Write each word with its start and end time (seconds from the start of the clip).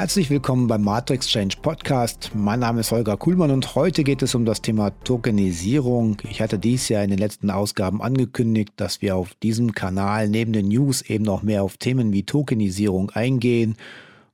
Herzlich 0.00 0.30
willkommen 0.30 0.66
beim 0.66 0.82
Matrix 0.82 1.28
Change 1.28 1.58
Podcast. 1.60 2.30
Mein 2.32 2.60
Name 2.60 2.80
ist 2.80 2.90
Holger 2.90 3.18
Kuhlmann 3.18 3.50
und 3.50 3.74
heute 3.74 4.02
geht 4.02 4.22
es 4.22 4.34
um 4.34 4.46
das 4.46 4.62
Thema 4.62 4.92
Tokenisierung. 5.04 6.16
Ich 6.22 6.40
hatte 6.40 6.58
dies 6.58 6.88
ja 6.88 7.02
in 7.02 7.10
den 7.10 7.18
letzten 7.18 7.50
Ausgaben 7.50 8.00
angekündigt, 8.00 8.72
dass 8.76 9.02
wir 9.02 9.14
auf 9.14 9.34
diesem 9.34 9.72
Kanal 9.74 10.30
neben 10.30 10.54
den 10.54 10.68
News 10.68 11.02
eben 11.02 11.24
noch 11.24 11.42
mehr 11.42 11.62
auf 11.62 11.76
Themen 11.76 12.14
wie 12.14 12.22
Tokenisierung 12.22 13.10
eingehen. 13.10 13.76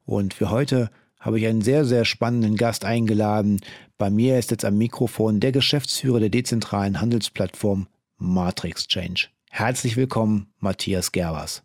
Und 0.04 0.34
für 0.34 0.52
heute 0.52 0.88
habe 1.18 1.40
ich 1.40 1.48
einen 1.48 1.62
sehr, 1.62 1.84
sehr 1.84 2.04
spannenden 2.04 2.54
Gast 2.54 2.84
eingeladen. 2.84 3.60
Bei 3.98 4.08
mir 4.08 4.38
ist 4.38 4.52
jetzt 4.52 4.64
am 4.64 4.78
Mikrofon 4.78 5.40
der 5.40 5.50
Geschäftsführer 5.50 6.20
der 6.20 6.30
dezentralen 6.30 7.00
Handelsplattform 7.00 7.88
Matrix 8.18 8.86
Change. 8.86 9.30
Herzlich 9.50 9.96
willkommen, 9.96 10.46
Matthias 10.60 11.10
Gervers. 11.10 11.64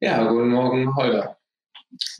Ja, 0.00 0.24
guten 0.30 0.48
Morgen, 0.48 0.96
Holger. 0.96 1.36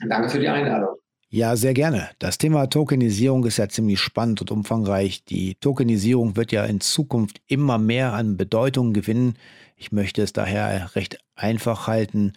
Danke 0.07 0.29
für 0.29 0.39
die 0.39 0.49
Einladung. 0.49 0.95
Ja, 1.29 1.55
sehr 1.55 1.73
gerne. 1.73 2.09
Das 2.19 2.37
Thema 2.37 2.67
Tokenisierung 2.67 3.45
ist 3.45 3.57
ja 3.57 3.67
ziemlich 3.67 3.99
spannend 3.99 4.41
und 4.41 4.51
umfangreich. 4.51 5.25
Die 5.25 5.55
Tokenisierung 5.55 6.35
wird 6.35 6.51
ja 6.51 6.63
in 6.65 6.79
Zukunft 6.79 7.41
immer 7.47 7.77
mehr 7.77 8.13
an 8.13 8.37
Bedeutung 8.37 8.93
gewinnen. 8.93 9.35
Ich 9.75 9.91
möchte 9.91 10.21
es 10.21 10.33
daher 10.33 10.95
recht 10.95 11.17
einfach 11.35 11.87
halten. 11.87 12.33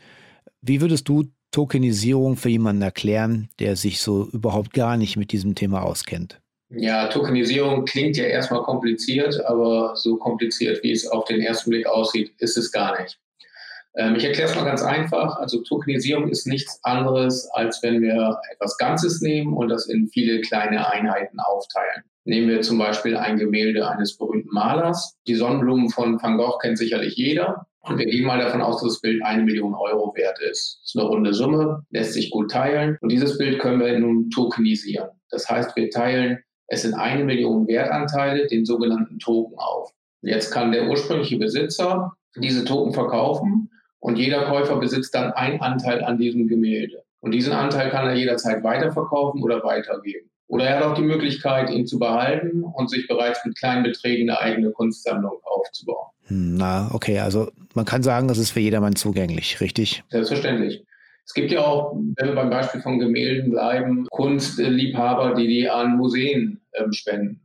Wie 0.62 0.80
würdest 0.80 1.08
du 1.08 1.24
Tokenisierung 1.50 2.36
für 2.36 2.48
jemanden 2.48 2.82
erklären, 2.82 3.48
der 3.58 3.76
sich 3.76 4.00
so 4.00 4.28
überhaupt 4.30 4.72
gar 4.72 4.96
nicht 4.96 5.16
mit 5.16 5.32
diesem 5.32 5.54
Thema 5.54 5.82
auskennt? 5.82 6.41
Ja, 6.70 7.08
Tokenisierung 7.08 7.84
klingt 7.86 8.16
ja 8.16 8.24
erstmal 8.24 8.62
kompliziert, 8.62 9.42
aber 9.46 9.96
so 9.96 10.16
kompliziert, 10.16 10.82
wie 10.82 10.92
es 10.92 11.06
auf 11.06 11.24
den 11.24 11.41
ersten 11.41 11.70
Blick 11.70 11.86
aussieht, 11.86 12.34
ist 12.38 12.58
es 12.58 12.70
gar 12.72 13.00
nicht. 13.00 13.18
Ähm, 13.98 14.14
ich 14.14 14.24
erkläre 14.24 14.48
es 14.48 14.54
mal 14.54 14.64
ganz 14.64 14.82
einfach. 14.82 15.36
Also 15.38 15.60
Tokenisierung 15.62 16.28
ist 16.28 16.46
nichts 16.46 16.78
anderes, 16.84 17.50
als 17.52 17.82
wenn 17.82 18.00
wir 18.00 18.38
etwas 18.52 18.78
Ganzes 18.78 19.20
nehmen 19.20 19.54
und 19.54 19.68
das 19.68 19.88
in 19.88 20.08
viele 20.08 20.41
kleine 20.41 20.88
Einheiten 20.91 21.41
aufteilen. 21.41 22.04
Nehmen 22.24 22.48
wir 22.48 22.60
zum 22.60 22.78
Beispiel 22.78 23.16
ein 23.16 23.38
Gemälde 23.38 23.88
eines 23.88 24.16
berühmten 24.16 24.54
Malers. 24.54 25.16
Die 25.26 25.34
Sonnenblumen 25.34 25.91
von 25.91 26.22
Van 26.22 26.36
Gogh 26.36 26.58
kennt 26.58 26.78
sicherlich 26.78 27.16
jeder. 27.16 27.66
Und 27.80 27.98
wir 27.98 28.06
gehen 28.06 28.26
mal 28.26 28.38
davon 28.38 28.60
aus, 28.60 28.82
dass 28.82 28.92
das 28.92 29.00
Bild 29.00 29.22
eine 29.24 29.42
Million 29.42 29.74
Euro 29.74 30.14
wert 30.14 30.38
ist. 30.41 30.78
Das 30.82 30.91
ist 30.91 30.96
eine 30.96 31.08
runde 31.08 31.34
Summe, 31.34 31.84
lässt 31.91 32.12
sich 32.12 32.30
gut 32.30 32.50
teilen. 32.50 32.98
Und 33.00 33.10
dieses 33.10 33.38
Bild 33.38 33.58
können 33.58 33.80
wir 33.80 33.98
nun 33.98 34.30
tokenisieren. 34.30 35.08
Das 35.30 35.48
heißt, 35.48 35.74
wir 35.74 35.91
teilen 35.91 36.38
es 36.69 36.84
in 36.84 36.94
eine 36.94 37.24
Million 37.24 37.66
Wertanteile, 37.66 38.46
den 38.46 38.64
sogenannten 38.64 39.19
Token 39.19 39.58
auf. 39.58 39.91
Jetzt 40.20 40.50
kann 40.50 40.70
der 40.70 40.88
ursprüngliche 40.88 41.38
Besitzer 41.38 42.12
diese 42.36 42.64
Token 42.64 42.92
verkaufen 42.92 43.70
und 44.00 44.16
jeder 44.16 44.44
Käufer 44.44 44.77
besitzt 44.77 45.14
dann 45.14 45.32
einen 45.32 45.60
Anteil 45.60 46.04
an 46.04 46.18
diesem 46.18 46.48
Gemälde. 46.48 47.02
Und 47.20 47.32
diesen 47.32 47.52
Anteil 47.52 47.91
kann 47.91 48.06
er 48.06 48.14
jederzeit 48.14 48.62
weiterverkaufen 48.62 49.42
oder 49.42 49.62
weitergeben. 49.64 50.30
Oder 50.46 50.66
er 50.66 50.77
hat 50.78 50.84
auch 50.84 50.94
die 50.94 51.02
Möglichkeit, 51.02 51.70
ihn 51.70 51.86
zu 51.86 51.98
behalten 51.98 52.64
und 52.64 52.88
sich 52.88 53.06
bereits 53.06 53.44
mit 53.44 53.58
kleinen 53.58 53.82
Beträgen 53.82 54.30
eine 54.30 54.41
eigene 54.41 54.70
Kunstsammlung 54.70 55.38
aufzubauen. 55.42 56.08
Hm, 56.28 56.56
na, 56.56 56.91
okay, 56.94 57.19
also 57.19 57.50
man 57.74 57.84
kann 57.84 58.02
sagen, 58.02 58.28
das 58.28 58.38
ist 58.38 58.50
für 58.50 58.60
jedermann 58.60 58.96
zugänglich, 58.96 59.60
richtig? 59.60 60.02
Selbstverständlich. 60.08 60.84
Es 61.26 61.34
gibt 61.34 61.50
ja 61.50 61.60
auch, 61.60 61.94
wenn 62.16 62.28
wir 62.28 62.34
beim 62.34 62.48
Beispiel 62.48 62.80
von 62.80 62.98
Gemälden 62.98 63.50
bleiben, 63.50 64.06
Kunstliebhaber, 64.10 65.34
die 65.34 65.47
die 65.47 65.69
an 65.69 65.98
Museen 65.98 66.62
ähm, 66.72 66.92
spenden. 66.92 67.41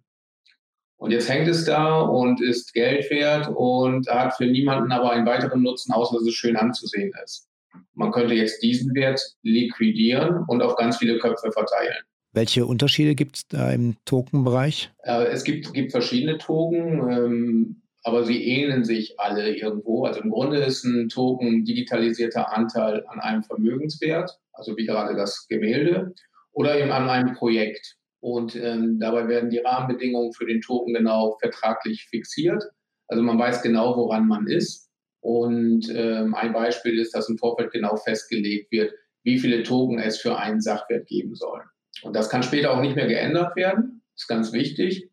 Und 1.03 1.12
jetzt 1.12 1.28
hängt 1.28 1.50
es 1.50 1.66
da 1.66 2.00
und 2.00 2.41
ist 2.41 2.74
Geld 2.74 3.12
wert 3.12 3.50
und 3.53 4.08
hat 4.08 4.38
für 4.38 4.46
niemanden 4.46 4.94
aber 4.94 5.12
einen 5.12 5.25
weiteren 5.25 5.62
Nutzen, 5.62 5.91
außer 5.91 6.16
dass 6.16 6.25
es 6.25 6.34
schön 6.34 6.56
anzusehen 6.56 7.12
ist. 7.25 7.50
Man 7.94 8.14
könnte 8.14 8.36
jetzt 8.36 8.64
diesen 8.64 8.96
Wert 8.96 9.19
liquidieren 9.41 10.46
und 10.47 10.62
auf 10.62 10.78
ganz 10.78 10.96
viele 10.96 11.19
Köpfe 11.19 11.52
verteilen. 11.52 12.06
Welche 12.31 12.66
Unterschiede 12.66 13.16
gibt 13.16 13.36
es 13.36 13.47
da 13.50 13.69
im 13.72 13.97
Token-Bereich? 14.06 14.94
Äh, 15.03 15.25
es 15.25 15.44
gibt, 15.44 15.74
gibt 15.74 15.91
verschiedene 15.91 16.38
Token, 16.38 17.12
ähm, 17.12 17.81
aber 18.03 18.24
sie 18.24 18.41
ähneln 18.41 18.85
sich 18.85 19.20
alle 19.20 19.53
irgendwo. 19.53 20.06
Also 20.06 20.22
im 20.22 20.30
Grunde 20.30 20.59
ist 20.59 20.85
ein 20.85 21.09
Token 21.09 21.66
digitalisierter 21.66 22.56
Anteil 22.56 23.06
an 23.08 23.20
einem 23.20 23.44
Vermögenswert, 23.44 24.40
also 24.53 24.78
wie 24.78 24.85
gerade 24.85 25.18
das 25.18 25.47
Gemälde, 25.50 26.14
oder 26.53 26.80
eben 26.80 26.94
an 26.94 27.09
einem 27.09 27.34
Projekt. 27.34 27.97
Und 28.23 28.56
ähm, 28.56 29.00
dabei 29.01 29.28
werden 29.28 29.50
die 29.50 29.57
Rahmenbedingungen 29.57 30.31
für 30.31 30.45
den 30.45 30.61
Token 30.61 30.94
genau 30.94 31.35
vertraglich 31.41 32.06
fixiert. 32.06 32.63
Also 33.09 33.22
man 33.22 33.38
weiß 33.38 33.61
genau, 33.61 33.97
woran 33.97 34.29
man 34.29 34.47
ist. 34.47 34.89
Und 35.19 35.89
ähm, 35.94 36.34
ein 36.34 36.53
Beispiel 36.53 37.00
ist, 37.00 37.13
dass 37.13 37.28
im 37.28 37.38
Vorfeld 37.38 37.73
genau 37.73 37.97
festgelegt 37.97 38.72
wird, 38.72 38.94
wie 39.23 39.39
viele 39.39 39.63
Token 39.63 40.00
es 40.00 40.22
für 40.22 40.38
einen 40.38 40.61
Sachwert 40.61 41.06
geben 41.07 41.35
soll. 41.35 41.63
Und 42.01 42.16
das 42.16 42.29
kann 42.29 42.44
später 42.44 42.72
auch 42.72 42.79
nicht 42.79 42.95
mehr 42.95 43.07
geändert 43.07 43.57
werden. 43.57 44.01
Das 44.13 44.23
ist 44.23 44.28
ganz 44.29 44.53
wichtig. 44.53 45.09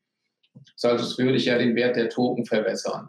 Sonst 0.77 1.19
würde 1.19 1.35
ich 1.35 1.47
ja 1.47 1.59
den 1.59 1.75
Wert 1.75 1.97
der 1.97 2.11
Token 2.11 2.47
verwässern. 2.47 3.09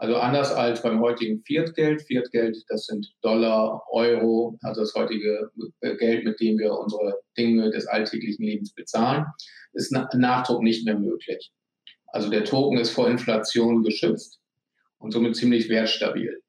Also 0.00 0.16
anders 0.16 0.52
als 0.52 0.80
beim 0.80 1.00
heutigen 1.00 1.42
Fiat-Geld. 1.42 2.02
Fiat-Geld, 2.02 2.64
das 2.68 2.86
sind 2.86 3.12
Dollar, 3.20 3.82
Euro, 3.90 4.56
also 4.62 4.82
das 4.82 4.94
heutige 4.94 5.50
äh, 5.80 5.96
Geld, 5.96 6.24
mit 6.24 6.38
dem 6.40 6.56
wir 6.56 6.72
unsere 6.72 7.20
Dinge 7.36 7.70
des 7.70 7.88
alltäglichen 7.88 8.44
Lebens 8.44 8.72
bezahlen, 8.72 9.26
ist 9.72 9.92
Nachdruck 9.92 10.62
nicht 10.62 10.86
mehr 10.86 10.96
möglich. 10.96 11.50
Also 12.06 12.30
der 12.30 12.44
Token 12.44 12.78
ist 12.78 12.90
vor 12.90 13.10
Inflation 13.10 13.82
geschützt 13.82 14.40
und 14.98 15.12
somit 15.12 15.34
ziemlich 15.34 15.68
wertstabil. 15.68 16.42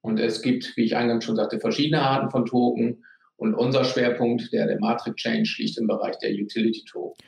Und 0.00 0.20
es 0.20 0.42
gibt, 0.42 0.76
wie 0.76 0.84
ich 0.84 0.96
eingangs 0.96 1.24
schon 1.24 1.34
sagte, 1.34 1.58
verschiedene 1.58 2.00
Arten 2.00 2.30
von 2.30 2.46
Token. 2.46 3.04
Und 3.34 3.54
unser 3.54 3.84
Schwerpunkt, 3.84 4.52
der 4.52 4.68
der 4.68 4.78
Matrix 4.78 5.16
Change, 5.16 5.56
liegt 5.58 5.76
im 5.76 5.88
Bereich 5.88 6.16
der 6.18 6.30
Utility 6.30 6.84
Token. 6.88 7.20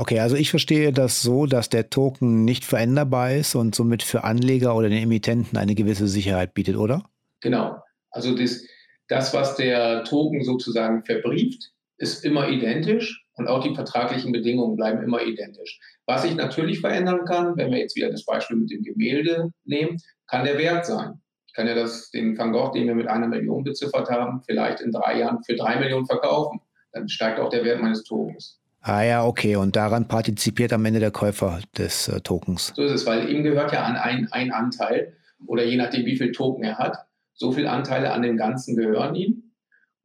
Okay, 0.00 0.18
also 0.18 0.34
ich 0.34 0.48
verstehe 0.48 0.94
das 0.94 1.20
so, 1.20 1.44
dass 1.44 1.68
der 1.68 1.90
Token 1.90 2.46
nicht 2.46 2.64
veränderbar 2.64 3.34
ist 3.34 3.54
und 3.54 3.74
somit 3.74 4.02
für 4.02 4.24
Anleger 4.24 4.74
oder 4.74 4.88
den 4.88 5.02
Emittenten 5.02 5.58
eine 5.58 5.74
gewisse 5.74 6.08
Sicherheit 6.08 6.54
bietet, 6.54 6.76
oder? 6.76 7.04
Genau. 7.42 7.76
Also 8.10 8.34
das, 8.34 8.64
das 9.08 9.34
was 9.34 9.56
der 9.56 10.04
Token 10.04 10.42
sozusagen 10.42 11.04
verbrieft, 11.04 11.72
ist 11.98 12.24
immer 12.24 12.48
identisch 12.48 13.26
und 13.34 13.46
auch 13.46 13.62
die 13.62 13.74
vertraglichen 13.74 14.32
Bedingungen 14.32 14.74
bleiben 14.74 15.02
immer 15.02 15.20
identisch. 15.20 15.78
Was 16.06 16.22
sich 16.22 16.34
natürlich 16.34 16.80
verändern 16.80 17.26
kann, 17.26 17.58
wenn 17.58 17.70
wir 17.70 17.78
jetzt 17.78 17.94
wieder 17.94 18.10
das 18.10 18.24
Beispiel 18.24 18.56
mit 18.56 18.70
dem 18.70 18.82
Gemälde 18.82 19.50
nehmen, 19.64 19.98
kann 20.26 20.46
der 20.46 20.56
Wert 20.56 20.86
sein. 20.86 21.20
Ich 21.46 21.52
kann 21.52 21.66
ja 21.66 21.74
das, 21.74 22.10
den 22.10 22.38
Van 22.38 22.52
Gogh, 22.52 22.72
den 22.72 22.86
wir 22.86 22.94
mit 22.94 23.08
einer 23.08 23.28
Million 23.28 23.64
beziffert 23.64 24.08
haben, 24.08 24.40
vielleicht 24.46 24.80
in 24.80 24.92
drei 24.92 25.18
Jahren 25.18 25.44
für 25.44 25.56
drei 25.56 25.78
Millionen 25.78 26.06
verkaufen. 26.06 26.62
Dann 26.92 27.06
steigt 27.10 27.38
auch 27.38 27.50
der 27.50 27.66
Wert 27.66 27.82
meines 27.82 28.02
Tokens. 28.02 28.59
Ah 28.80 29.02
ja, 29.02 29.24
okay. 29.24 29.56
Und 29.56 29.76
daran 29.76 30.08
partizipiert 30.08 30.72
am 30.72 30.84
Ende 30.84 31.00
der 31.00 31.10
Käufer 31.10 31.60
des 31.76 32.08
äh, 32.08 32.20
Tokens. 32.20 32.72
So 32.74 32.82
ist 32.82 32.92
es, 32.92 33.06
weil 33.06 33.28
ihm 33.28 33.42
gehört 33.42 33.72
ja 33.72 33.84
an 33.84 33.96
ein, 33.96 34.28
ein 34.32 34.52
Anteil 34.52 35.14
oder 35.46 35.64
je 35.64 35.76
nachdem, 35.76 36.06
wie 36.06 36.16
viel 36.16 36.32
Token 36.32 36.64
er 36.64 36.78
hat, 36.78 36.96
so 37.34 37.52
viele 37.52 37.70
Anteile 37.70 38.12
an 38.12 38.22
dem 38.22 38.36
Ganzen 38.36 38.76
gehören 38.76 39.14
ihm. 39.14 39.52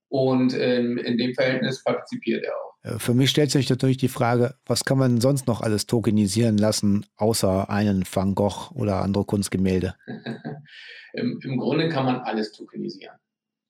Und 0.08 0.54
ähm, 0.58 0.98
in 0.98 1.18
dem 1.18 1.34
Verhältnis 1.34 1.84
partizipiert 1.84 2.44
er 2.44 2.54
auch. 2.54 2.76
Äh, 2.86 3.00
für 3.00 3.14
mich 3.14 3.30
stellt 3.30 3.52
sich 3.52 3.70
natürlich 3.70 3.98
die 3.98 4.08
Frage, 4.08 4.56
was 4.66 4.86
kann 4.86 4.98
man 4.98 5.20
sonst 5.20 5.48
noch 5.48 5.62
alles 5.62 5.88
tokenisieren 5.88 6.58
lassen, 6.58 7.06
außer 7.18 7.70
einen 7.70 8.04
Van 8.12 8.36
Gogh 8.36 8.72
oder 8.74 9.02
andere 9.02 9.26
Kunstgemälde? 9.26 9.96
Im, 11.14 11.40
Im, 11.44 11.58
Grunde 11.58 11.90
kann 11.90 12.06
man 12.06 12.18
alles 12.18 12.52
tokenisieren. 12.52 13.16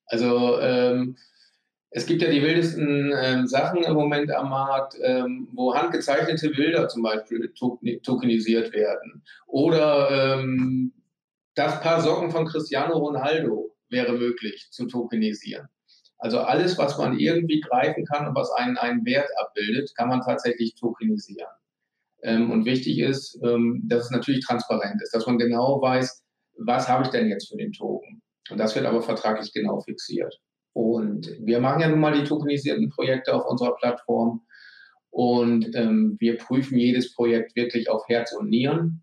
Also 0.07 0.59
ähm, 0.59 1.15
es 1.95 2.06
gibt 2.06 2.21
ja 2.21 2.30
die 2.30 2.42
wildesten 2.42 3.13
ähm, 3.18 3.47
Sachen 3.47 3.81
im 3.81 3.94
Moment 3.94 4.30
am 4.30 4.50
Markt, 4.50 4.97
ähm, 5.01 5.47
wo 5.53 5.74
handgezeichnete 5.74 6.50
Bilder 6.50 6.89
zum 6.89 7.03
Beispiel 7.03 7.53
tokenisiert 8.03 8.74
werden. 8.74 9.24
Oder 9.47 10.39
ähm, 10.42 10.92
das 11.56 11.80
Paar 11.80 12.01
Socken 12.01 12.31
von 12.31 12.47
Cristiano 12.47 12.97
Ronaldo 12.97 13.74
wäre 13.88 14.12
möglich 14.12 14.68
zu 14.71 14.88
tokenisieren. 14.88 15.69
Also 16.18 16.39
alles, 16.39 16.77
was 16.77 16.97
man 16.97 17.18
irgendwie 17.18 17.62
greifen 17.62 18.03
kann 18.03 18.27
und 18.27 18.36
was 18.36 18.51
einen, 18.51 18.77
einen 18.77 19.06
Wert 19.06 19.30
abbildet, 19.39 19.95
kann 19.95 20.09
man 20.09 20.19
tatsächlich 20.19 20.75
tokenisieren. 20.75 21.48
Ähm, 22.24 22.51
und 22.51 22.65
wichtig 22.65 23.00
ist, 23.00 23.39
ähm, 23.41 23.83
dass 23.86 24.06
es 24.06 24.12
natürlich 24.12 24.45
transparent 24.45 25.01
ist, 25.01 25.15
dass 25.15 25.25
man 25.25 25.38
genau 25.38 25.81
weiß, 25.81 26.25
was 26.57 26.89
habe 26.89 27.06
ich 27.06 27.09
denn 27.12 27.30
jetzt 27.30 27.48
für 27.48 27.57
den 27.57 27.71
Token. 27.71 28.21
Und 28.50 28.57
das 28.57 28.75
wird 28.75 28.86
aber 28.86 29.01
vertraglich 29.01 29.53
genau 29.53 29.80
fixiert. 29.80 30.38
Und 30.75 31.31
wir 31.39 31.62
machen 31.62 31.80
ja 31.80 31.88
nun 31.88 32.01
mal 32.01 32.12
die 32.12 32.25
tokenisierten 32.25 32.89
Projekte 32.89 33.33
auf 33.33 33.50
unserer 33.50 33.77
Plattform. 33.77 34.42
Und 35.10 35.74
ähm, 35.74 36.18
wir 36.19 36.38
prüfen 36.38 36.77
jedes 36.77 37.13
Projekt 37.13 37.56
wirklich 37.56 37.89
auf 37.89 38.04
Herz 38.10 38.33
und 38.33 38.50
Nieren, 38.50 39.01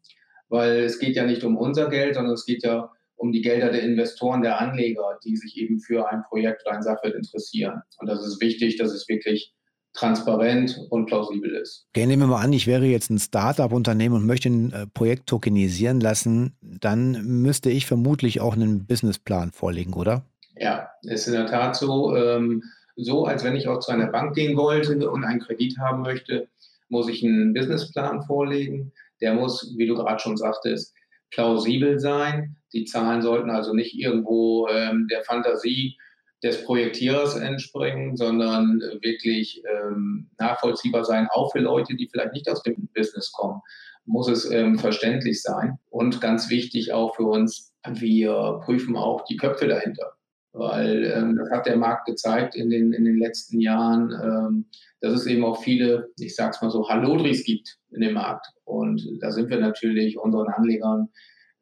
weil 0.51 0.81
es 0.81 0.99
geht 0.99 1.17
ja 1.17 1.25
nicht 1.25 1.45
um 1.45 1.57
unser 1.57 1.89
Geld, 1.89 2.17
sondern 2.17 2.35
es 2.35 2.45
geht 2.45 2.63
ja 2.63 2.91
um 3.17 3.33
die 3.33 3.41
Gelder 3.41 3.73
der 3.73 3.85
Investoren, 3.85 4.43
der 4.43 4.61
Anleger, 4.61 5.19
die 5.25 5.35
sich 5.35 5.57
eben 5.57 5.81
für 5.81 6.11
ein 6.11 6.23
Projekt 6.29 6.63
oder 6.67 6.77
ein 6.77 6.83
Sachwert 6.83 7.15
interessieren. 7.15 7.81
Und 7.99 8.07
das 8.07 8.27
ist 8.27 8.43
wichtig, 8.43 8.77
dass 8.77 8.93
es 8.93 9.09
wirklich 9.09 9.55
transparent 9.95 10.79
und 10.91 11.07
plausibel 11.07 11.55
ist. 11.55 11.87
Okay, 11.95 12.07
nehmen 12.07 12.25
wir 12.25 12.27
mal 12.27 12.43
an, 12.43 12.53
ich 12.53 12.67
wäre 12.67 12.85
jetzt 12.85 13.09
ein 13.09 13.19
Startup-Unternehmen 13.19 14.17
und 14.17 14.27
möchte 14.27 14.51
ein 14.51 14.73
äh, 14.73 14.87
Projekt 14.89 15.27
tokenisieren 15.27 16.01
lassen, 16.01 16.55
dann 16.61 17.13
müsste 17.41 17.71
ich 17.71 17.87
vermutlich 17.87 18.43
auch 18.43 18.55
einen 18.55 18.85
Businessplan 18.87 19.53
vorlegen, 19.53 19.95
oder? 19.95 20.27
Ja, 20.57 20.91
ist 21.03 21.27
in 21.27 21.35
der 21.35 21.47
Tat 21.47 21.77
so. 21.77 22.17
Ähm, 22.17 22.63
so, 22.97 23.25
als 23.25 23.43
wenn 23.43 23.57
ich 23.57 23.69
auch 23.69 23.81
zu 23.81 23.91
einer 23.91 24.09
Bank 24.09 24.35
gehen 24.35 24.57
wollte 24.57 25.11
und 25.11 25.25
einen 25.25 25.41
Kredit 25.41 25.79
haben 25.79 26.03
möchte, 26.03 26.49
muss 26.89 27.09
ich 27.09 27.25
einen 27.25 27.55
Businessplan 27.55 28.23
vorlegen. 28.23 28.93
Der 29.21 29.35
muss, 29.35 29.75
wie 29.77 29.87
du 29.87 29.95
gerade 29.95 30.21
schon 30.21 30.37
sagtest, 30.37 30.95
plausibel 31.31 31.99
sein. 31.99 32.57
Die 32.73 32.85
Zahlen 32.85 33.23
sollten 33.23 33.51
also 33.51 33.73
nicht 33.73 33.95
irgendwo 33.95 34.69
ähm, 34.69 35.09
der 35.11 35.25
Fantasie 35.25 35.97
des 36.43 36.65
Projektierers 36.65 37.37
entspringen, 37.37 38.17
sondern 38.17 38.81
wirklich 39.01 39.63
ähm, 39.65 40.31
nachvollziehbar 40.39 41.05
sein, 41.05 41.29
auch 41.31 41.53
für 41.53 41.61
Leute, 41.61 41.95
die 41.95 42.09
vielleicht 42.11 42.33
nicht 42.33 42.51
aus 42.51 42.63
dem 42.63 42.89
Business 42.95 43.31
kommen, 43.33 43.61
muss 44.05 44.29
es 44.29 44.51
ähm, 44.51 44.79
verständlich 44.79 45.41
sein. 45.41 45.79
Und 45.89 46.21
ganz 46.21 46.51
wichtig 46.51 46.93
auch 46.93 47.15
für 47.15 47.25
uns, 47.25 47.73
wir 47.89 48.61
prüfen 48.65 48.97
auch 48.97 49.25
die 49.25 49.37
Köpfe 49.37 49.69
dahinter. 49.69 50.13
Weil 50.53 51.05
ähm, 51.07 51.37
das 51.37 51.51
hat 51.51 51.67
der 51.67 51.77
Markt 51.77 52.07
gezeigt 52.07 52.55
in 52.55 52.69
den, 52.69 52.93
in 52.93 53.05
den 53.05 53.19
letzten 53.19 53.59
Jahren, 53.59 54.11
ähm, 54.13 54.67
dass 55.01 55.15
es 55.15 55.27
eben 55.27 55.45
auch 55.45 55.63
viele, 55.63 56.11
ich 56.19 56.37
sag's 56.37 56.61
mal 56.61 56.71
so, 56.71 56.89
Hallodris 56.89 57.45
gibt 57.45 57.79
in 57.91 58.03
dem 58.03 58.15
Markt. 58.15 58.47
Und 58.65 59.03
da 59.21 59.31
sind 59.31 59.49
wir 59.49 59.59
natürlich 59.59 60.19
unseren 60.19 60.49
Anlegern, 60.49 61.09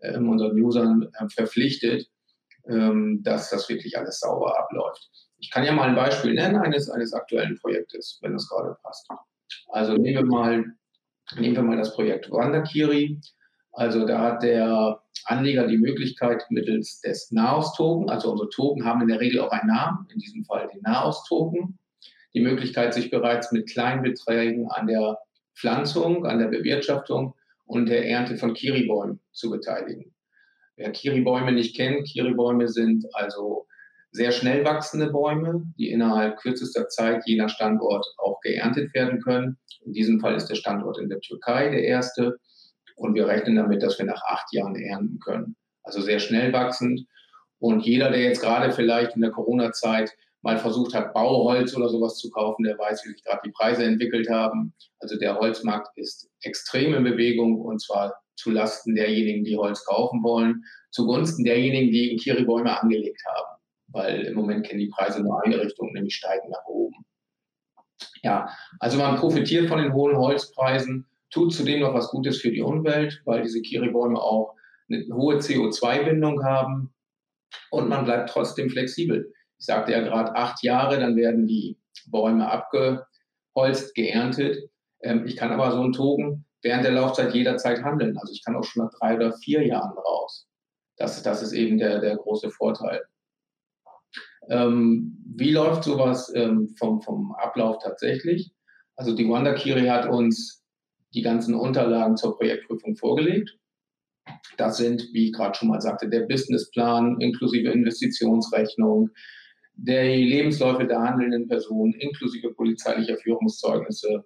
ähm, 0.03 0.29
unseren 0.29 0.61
Usern 0.61 1.09
äh, 1.19 1.29
verpflichtet, 1.29 2.11
ähm, 2.69 3.21
dass 3.23 3.51
das 3.51 3.69
wirklich 3.69 3.97
alles 3.97 4.19
sauber 4.19 4.59
abläuft. 4.59 5.09
Ich 5.39 5.51
kann 5.51 5.65
ja 5.65 5.73
mal 5.73 5.89
ein 5.89 5.95
Beispiel 5.95 6.35
nennen 6.35 6.57
eines, 6.57 6.91
eines 6.91 7.13
aktuellen 7.13 7.57
Projektes, 7.61 8.19
wenn 8.23 8.35
es 8.35 8.49
gerade 8.49 8.77
passt. 8.83 9.09
Also 9.69 9.95
nehmen 9.95 10.25
wir 10.25 10.27
mal, 10.27 10.65
nehmen 11.37 11.57
wir 11.57 11.63
mal 11.63 11.77
das 11.77 11.95
Projekt 11.95 12.31
Wandakiri. 12.31 13.21
Also 13.73 14.05
da 14.05 14.21
hat 14.21 14.43
der 14.43 15.01
Anleger 15.27 15.67
die 15.67 15.79
Möglichkeit 15.79 16.45
mittels 16.51 17.01
des 17.01 17.31
Naos-Token, 17.31 18.11
also 18.11 18.33
unsere 18.33 18.49
Token 18.51 18.85
haben 18.85 19.03
in 19.03 19.09
der 19.09 19.21
Regel 19.21 19.41
auch 19.41 19.51
einen 19.51 19.69
Namen, 19.69 20.07
in 20.13 20.19
diesem 20.19 20.45
Fall 20.45 20.69
den 20.73 20.83
Naos-Token, 20.83 21.79
die 22.35 22.41
Möglichkeit, 22.41 22.95
sich 22.95 23.11
bereits 23.11 23.53
mit 23.53 23.69
kleinen 23.71 24.03
Beträgen 24.03 24.71
an 24.71 24.87
der 24.87 25.19
Pflanzung, 25.55 26.27
an 26.27 26.39
der 26.39 26.49
Bewirtschaftung 26.49 27.35
und 27.67 27.89
der 27.89 28.09
Ernte 28.09 28.37
von 28.37 28.55
Kiribäumen 28.55 29.21
zu 29.33 29.51
beteiligen. 29.51 30.13
Wer 30.77 30.93
Kiribäume 30.93 31.53
nicht 31.53 31.77
kennt, 31.77 32.07
Kiribäume 32.07 32.69
sind 32.69 33.07
also 33.15 33.67
sehr 34.13 34.33
schnell 34.33 34.65
wachsende 34.65 35.11
Bäume, 35.11 35.63
die 35.79 35.91
innerhalb 35.91 36.39
kürzester 36.39 36.89
Zeit 36.89 37.23
je 37.27 37.37
nach 37.37 37.51
Standort 37.51 38.07
auch 38.19 38.41
geerntet 38.41 38.93
werden 38.95 39.21
können. 39.21 39.59
In 39.85 39.93
diesem 39.93 40.21
Fall 40.21 40.35
ist 40.35 40.47
der 40.47 40.57
Standort 40.57 40.99
in 40.99 41.09
der 41.09 41.21
Türkei 41.21 41.69
der 41.69 41.85
erste. 41.85 42.39
Und 43.01 43.15
wir 43.15 43.27
rechnen 43.27 43.57
damit, 43.57 43.83
dass 43.83 43.99
wir 43.99 44.05
nach 44.05 44.23
acht 44.27 44.53
Jahren 44.53 44.77
ernten 44.77 45.19
können. 45.21 45.57
Also 45.83 46.03
sehr 46.03 46.19
schnell 46.19 46.53
wachsend. 46.53 47.07
Und 47.59 47.81
jeder, 47.81 48.11
der 48.11 48.21
jetzt 48.21 48.43
gerade 48.43 48.73
vielleicht 48.73 49.17
in 49.17 49.23
der 49.23 49.31
Corona-Zeit 49.31 50.15
mal 50.43 50.59
versucht 50.59 50.95
hat, 50.95 51.15
Bauholz 51.15 51.75
oder 51.75 51.89
sowas 51.89 52.19
zu 52.19 52.31
kaufen, 52.31 52.65
der 52.65 52.79
weiß, 52.79 53.03
wie 53.05 53.13
sich 53.13 53.25
gerade 53.25 53.41
die 53.45 53.53
Preise 53.53 53.85
entwickelt 53.85 54.29
haben. 54.29 54.75
Also 54.99 55.19
der 55.19 55.39
Holzmarkt 55.39 55.97
ist 55.97 56.29
extrem 56.43 56.93
in 56.93 57.05
Bewegung 57.05 57.59
und 57.61 57.81
zwar 57.81 58.15
zu 58.37 58.51
Lasten 58.51 58.95
derjenigen, 58.95 59.45
die 59.45 59.57
Holz 59.57 59.83
kaufen 59.87 60.23
wollen, 60.23 60.63
zugunsten 60.91 61.45
derjenigen, 61.45 61.91
die 61.91 62.13
in 62.13 62.19
Kiribäume 62.19 62.79
angelegt 62.83 63.23
haben. 63.27 63.61
Weil 63.89 64.21
im 64.27 64.35
Moment 64.35 64.67
kennen 64.67 64.81
die 64.81 64.89
Preise 64.95 65.23
nur 65.23 65.43
eine 65.43 65.59
Richtung, 65.59 65.91
nämlich 65.95 66.15
steigen 66.15 66.51
nach 66.51 66.67
oben. 66.67 67.05
Ja, 68.23 68.51
also 68.79 68.99
man 68.99 69.17
profitiert 69.17 69.69
von 69.69 69.79
den 69.79 69.95
hohen 69.95 70.17
Holzpreisen, 70.17 71.07
tut 71.31 71.53
zudem 71.53 71.81
noch 71.81 71.95
was 71.95 72.09
Gutes 72.09 72.39
für 72.41 72.51
die 72.51 72.63
Umwelt, 72.63 73.23
weil 73.25 73.43
diese 73.43 73.63
Kiribäume 73.63 74.21
auch 74.21 74.55
eine 74.89 75.05
hohe 75.15 75.37
CO2-Bindung 75.37 76.45
haben 76.45 76.93
und 77.71 77.89
man 77.89 78.05
bleibt 78.05 78.31
trotzdem 78.31 78.71
flexibel. 78.71 79.33
Ich 79.59 79.67
sagte 79.67 79.93
ja 79.93 80.01
gerade 80.01 80.35
acht 80.35 80.63
Jahre, 80.63 80.99
dann 80.99 81.17
werden 81.17 81.47
die 81.47 81.79
Bäume 82.07 82.51
abgeholzt, 82.51 83.95
geerntet. 83.95 84.71
Ähm, 85.03 85.27
ich 85.27 85.37
kann 85.37 85.53
aber 85.53 85.71
so 85.73 85.81
einen 85.81 85.93
Token 85.93 86.45
während 86.63 86.85
der 86.85 86.93
Laufzeit 86.93 87.35
jederzeit 87.35 87.83
handeln. 87.83 88.19
Also 88.19 88.33
ich 88.33 88.45
kann 88.45 88.57
auch 88.57 88.65
schon 88.65 88.85
nach 88.85 88.93
drei 88.99 89.17
oder 89.17 89.33
vier 89.33 89.67
Jahren 89.67 89.97
raus. 89.97 90.47
Das, 90.97 91.23
das 91.23 91.43
ist 91.43 91.53
eben 91.53 91.79
der, 91.79 92.01
der 92.01 92.17
große 92.17 92.51
Vorteil. 92.51 93.03
Ähm, 94.49 95.17
wie 95.37 95.53
läuft 95.53 95.85
sowas 95.85 96.33
ähm, 96.35 96.75
vom, 96.79 97.01
vom 97.01 97.33
Ablauf 97.35 97.79
tatsächlich? 97.83 98.53
Also 98.97 99.15
die 99.15 99.29
Wanda 99.29 99.55
Kiri 99.55 99.87
hat 99.87 100.09
uns 100.09 100.60
die 101.15 101.23
ganzen 101.23 101.55
Unterlagen 101.55 102.17
zur 102.17 102.37
Projektprüfung 102.37 102.97
vorgelegt. 102.97 103.57
Das 104.57 104.77
sind, 104.77 105.09
wie 105.13 105.27
ich 105.27 105.33
gerade 105.33 105.57
schon 105.57 105.69
mal 105.69 105.81
sagte, 105.81 106.09
der 106.09 106.21
Businessplan 106.21 107.21
inklusive 107.21 107.71
Investitionsrechnung, 107.71 109.11
der 109.75 110.05
Lebensläufe 110.05 110.87
der 110.87 111.01
handelnden 111.01 111.49
Personen 111.49 111.95
inklusive 111.95 112.53
polizeilicher 112.53 113.17
Führungszeugnisse, 113.17 114.25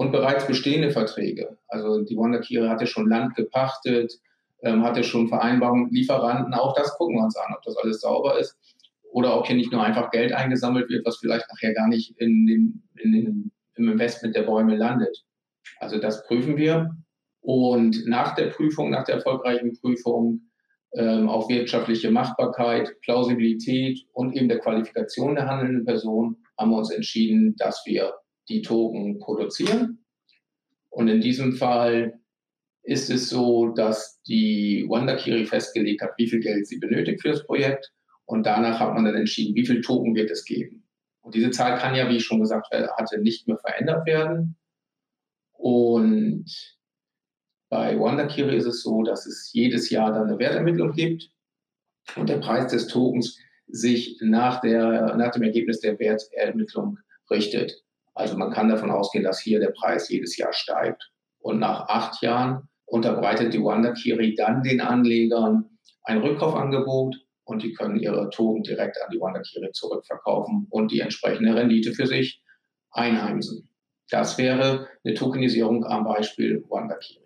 und 0.00 0.12
bereits 0.12 0.46
bestehende 0.46 0.90
Verträge. 0.90 1.58
Also 1.68 2.02
die 2.02 2.16
Wonderkiere 2.16 2.70
hatte 2.70 2.86
schon 2.86 3.06
Land 3.06 3.34
gepachtet, 3.34 4.18
ähm, 4.62 4.82
hatte 4.82 5.04
schon 5.04 5.28
Vereinbarungen 5.28 5.84
mit 5.84 5.92
Lieferanten. 5.92 6.54
Auch 6.54 6.74
das 6.74 6.96
gucken 6.96 7.16
wir 7.16 7.24
uns 7.24 7.36
an, 7.36 7.54
ob 7.54 7.62
das 7.64 7.76
alles 7.76 8.00
sauber 8.00 8.38
ist 8.38 8.56
oder 9.12 9.38
ob 9.38 9.46
hier 9.46 9.56
nicht 9.56 9.72
nur 9.72 9.82
einfach 9.82 10.10
Geld 10.10 10.32
eingesammelt 10.32 10.88
wird, 10.88 11.04
was 11.04 11.18
vielleicht 11.18 11.46
nachher 11.50 11.74
gar 11.74 11.86
nicht 11.86 12.18
in 12.18 12.46
den, 12.46 12.82
in 12.96 13.12
den, 13.12 13.52
im 13.74 13.88
Investment 13.90 14.34
der 14.34 14.44
Bäume 14.44 14.74
landet. 14.74 15.22
Also 15.80 15.98
das 15.98 16.24
prüfen 16.26 16.56
wir. 16.56 16.94
Und 17.40 18.06
nach 18.06 18.34
der 18.34 18.46
Prüfung, 18.50 18.90
nach 18.90 19.04
der 19.04 19.16
erfolgreichen 19.16 19.72
Prüfung 19.80 20.42
ähm, 20.92 21.28
auf 21.28 21.48
wirtschaftliche 21.48 22.10
Machbarkeit, 22.10 23.00
Plausibilität 23.00 24.06
und 24.12 24.36
eben 24.36 24.48
der 24.48 24.58
Qualifikation 24.58 25.34
der 25.34 25.46
handelnden 25.46 25.84
Person 25.84 26.36
haben 26.58 26.70
wir 26.70 26.78
uns 26.78 26.90
entschieden, 26.90 27.56
dass 27.56 27.82
wir 27.86 28.14
die 28.48 28.62
Token 28.62 29.18
produzieren. 29.18 30.04
Und 30.90 31.08
in 31.08 31.20
diesem 31.20 31.54
Fall 31.54 32.20
ist 32.82 33.10
es 33.10 33.30
so, 33.30 33.68
dass 33.68 34.20
die 34.22 34.84
Wandakiri 34.88 35.46
festgelegt 35.46 36.02
hat, 36.02 36.12
wie 36.18 36.26
viel 36.26 36.40
Geld 36.40 36.66
sie 36.66 36.78
benötigt 36.78 37.22
für 37.22 37.30
das 37.30 37.46
Projekt. 37.46 37.92
Und 38.24 38.44
danach 38.44 38.80
hat 38.80 38.94
man 38.94 39.04
dann 39.04 39.14
entschieden, 39.14 39.54
wie 39.54 39.66
viel 39.66 39.80
Token 39.80 40.14
wird 40.14 40.30
es 40.30 40.44
geben. 40.44 40.84
Und 41.22 41.34
diese 41.34 41.50
Zahl 41.50 41.78
kann 41.78 41.94
ja, 41.94 42.08
wie 42.08 42.16
ich 42.16 42.24
schon 42.24 42.40
gesagt 42.40 42.68
hatte, 42.72 43.20
nicht 43.20 43.46
mehr 43.46 43.58
verändert 43.58 44.06
werden. 44.06 44.56
Und 45.60 46.46
bei 47.68 48.00
Wandakiri 48.00 48.56
ist 48.56 48.64
es 48.64 48.82
so, 48.82 49.02
dass 49.02 49.26
es 49.26 49.50
jedes 49.52 49.90
Jahr 49.90 50.10
dann 50.10 50.28
eine 50.28 50.38
Wertermittlung 50.38 50.92
gibt 50.92 51.30
und 52.16 52.30
der 52.30 52.38
Preis 52.38 52.72
des 52.72 52.86
Tokens 52.86 53.38
sich 53.68 54.18
nach, 54.22 54.62
der, 54.62 55.14
nach 55.16 55.30
dem 55.32 55.42
Ergebnis 55.42 55.80
der 55.80 55.98
Wertermittlung 55.98 56.98
richtet. 57.30 57.84
Also 58.14 58.38
man 58.38 58.52
kann 58.52 58.70
davon 58.70 58.90
ausgehen, 58.90 59.22
dass 59.22 59.38
hier 59.38 59.60
der 59.60 59.72
Preis 59.72 60.08
jedes 60.08 60.36
Jahr 60.38 60.52
steigt. 60.52 61.10
Und 61.38 61.58
nach 61.58 61.88
acht 61.88 62.22
Jahren 62.22 62.68
unterbreitet 62.86 63.52
die 63.52 63.62
Wanda 63.62 63.92
Kiri 63.92 64.34
dann 64.34 64.62
den 64.62 64.80
Anlegern 64.80 65.66
ein 66.04 66.18
Rückkaufangebot 66.18 67.16
und 67.44 67.62
die 67.62 67.74
können 67.74 68.00
ihre 68.00 68.30
Token 68.30 68.62
direkt 68.62 68.96
an 69.02 69.10
die 69.12 69.20
Wanda 69.20 69.42
Kiri 69.42 69.70
zurückverkaufen 69.72 70.66
und 70.70 70.90
die 70.90 71.00
entsprechende 71.00 71.54
Rendite 71.54 71.92
für 71.92 72.06
sich 72.06 72.42
einheimsen. 72.90 73.69
Das 74.10 74.38
wäre 74.38 74.88
eine 75.04 75.14
Tokenisierung 75.14 75.84
am 75.84 76.04
Beispiel 76.04 76.64
Wanda 76.68 76.96
Kiri. 76.96 77.20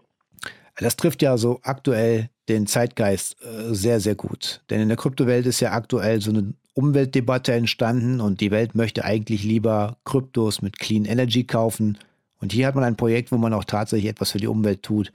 Das 0.77 0.97
trifft 0.97 1.23
ja 1.23 1.37
so 1.37 1.61
aktuell 1.63 2.31
den 2.49 2.67
Zeitgeist 2.67 3.37
äh, 3.43 3.75
sehr, 3.75 4.01
sehr 4.01 4.15
gut. 4.15 4.63
Denn 4.71 4.81
in 4.81 4.89
der 4.89 4.97
Kryptowelt 4.97 5.47
ist 5.47 5.61
ja 5.61 5.73
aktuell 5.73 6.21
so 6.21 6.31
eine 6.31 6.55
Umweltdebatte 6.75 7.53
entstanden 7.53 8.21
und 8.21 8.41
die 8.41 8.51
Welt 8.51 8.75
möchte 8.75 9.05
eigentlich 9.05 9.45
lieber 9.45 9.97
Kryptos 10.05 10.61
mit 10.61 10.79
Clean 10.79 11.05
Energy 11.05 11.45
kaufen. 11.45 11.99
Und 12.41 12.53
hier 12.53 12.67
hat 12.67 12.75
man 12.75 12.85
ein 12.85 12.97
Projekt, 12.97 13.31
wo 13.31 13.39
man 13.39 13.55
auch 13.55 13.65
tatsächlich 13.65 14.11
etwas 14.11 14.33
für 14.33 14.39
die 14.39 14.49
Umwelt 14.49 14.83
tut. 14.83 15.13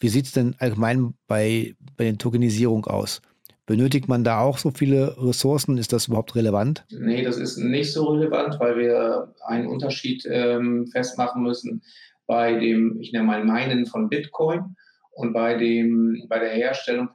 Wie 0.00 0.08
sieht 0.08 0.26
es 0.26 0.32
denn 0.32 0.56
allgemein 0.58 1.14
bei, 1.28 1.76
bei 1.96 2.04
der 2.04 2.18
Tokenisierung 2.18 2.86
aus? 2.86 3.22
Benötigt 3.68 4.08
man 4.08 4.24
da 4.24 4.40
auch 4.40 4.56
so 4.56 4.70
viele 4.70 5.14
Ressourcen? 5.18 5.76
Ist 5.76 5.92
das 5.92 6.08
überhaupt 6.08 6.34
relevant? 6.34 6.86
Nee, 6.90 7.22
das 7.22 7.36
ist 7.36 7.58
nicht 7.58 7.92
so 7.92 8.06
relevant, 8.06 8.58
weil 8.60 8.78
wir 8.78 9.34
einen 9.46 9.66
Unterschied 9.66 10.24
ähm, 10.26 10.86
festmachen 10.86 11.42
müssen 11.42 11.82
bei 12.26 12.54
dem, 12.54 12.98
ich 12.98 13.12
nenne 13.12 13.26
mal 13.26 13.44
Meinen 13.44 13.84
von 13.84 14.08
Bitcoin 14.08 14.74
und 15.10 15.34
bei, 15.34 15.54
dem, 15.58 16.24
bei 16.30 16.38
der 16.38 16.48
Herstellung, 16.48 17.10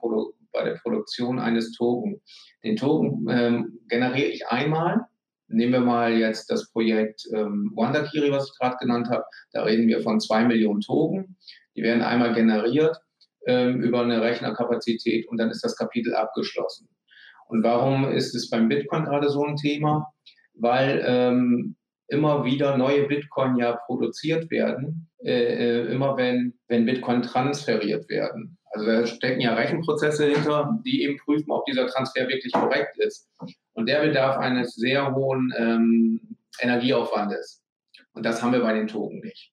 bei 0.51 0.63
der 0.63 0.75
Produktion 0.75 1.39
eines 1.39 1.71
Token. 1.71 2.21
Den 2.63 2.75
Token 2.75 3.25
ähm, 3.31 3.79
generiere 3.89 4.29
ich 4.29 4.45
einmal. 4.45 5.07
Nehmen 5.47 5.73
wir 5.73 5.81
mal 5.81 6.13
jetzt 6.13 6.51
das 6.51 6.71
Projekt 6.71 7.27
ähm, 7.33 7.71
Wandakiri, 7.75 8.31
was 8.31 8.51
ich 8.51 8.59
gerade 8.59 8.77
genannt 8.79 9.09
habe. 9.09 9.23
Da 9.53 9.63
reden 9.63 9.87
wir 9.87 10.01
von 10.01 10.19
zwei 10.19 10.45
Millionen 10.45 10.81
Token. 10.81 11.35
Die 11.75 11.81
werden 11.81 12.03
einmal 12.03 12.35
generiert. 12.35 12.95
Ähm, 13.47 13.81
über 13.81 14.01
eine 14.01 14.21
Rechnerkapazität 14.21 15.27
und 15.27 15.37
dann 15.37 15.49
ist 15.49 15.63
das 15.63 15.75
Kapitel 15.75 16.15
abgeschlossen. 16.15 16.87
Und 17.47 17.63
warum 17.63 18.11
ist 18.11 18.33
es 18.35 18.49
beim 18.49 18.69
Bitcoin 18.69 19.05
gerade 19.05 19.29
so 19.29 19.43
ein 19.43 19.55
Thema? 19.55 20.11
Weil 20.55 21.03
ähm, 21.05 21.75
immer 22.07 22.45
wieder 22.45 22.77
neue 22.77 23.07
Bitcoin 23.07 23.57
ja 23.57 23.73
produziert 23.85 24.49
werden, 24.51 25.09
äh, 25.23 25.31
äh, 25.31 25.91
immer 25.91 26.17
wenn, 26.17 26.53
wenn 26.67 26.85
Bitcoin 26.85 27.21
transferiert 27.21 28.09
werden. 28.09 28.57
Also 28.71 28.87
da 28.87 29.05
stecken 29.05 29.41
ja 29.41 29.53
Rechenprozesse 29.53 30.27
hinter, 30.27 30.79
die 30.85 31.03
eben 31.03 31.17
prüfen, 31.17 31.51
ob 31.51 31.65
dieser 31.65 31.87
Transfer 31.87 32.27
wirklich 32.27 32.53
korrekt 32.53 32.97
ist. 32.97 33.29
Und 33.73 33.87
der 33.87 34.01
bedarf 34.01 34.37
eines 34.37 34.73
sehr 34.75 35.13
hohen 35.13 35.53
ähm, 35.57 36.37
Energieaufwandes. 36.59 37.63
Und 38.13 38.25
das 38.25 38.41
haben 38.41 38.53
wir 38.53 38.61
bei 38.61 38.73
den 38.73 38.87
Token 38.87 39.19
nicht. 39.19 39.52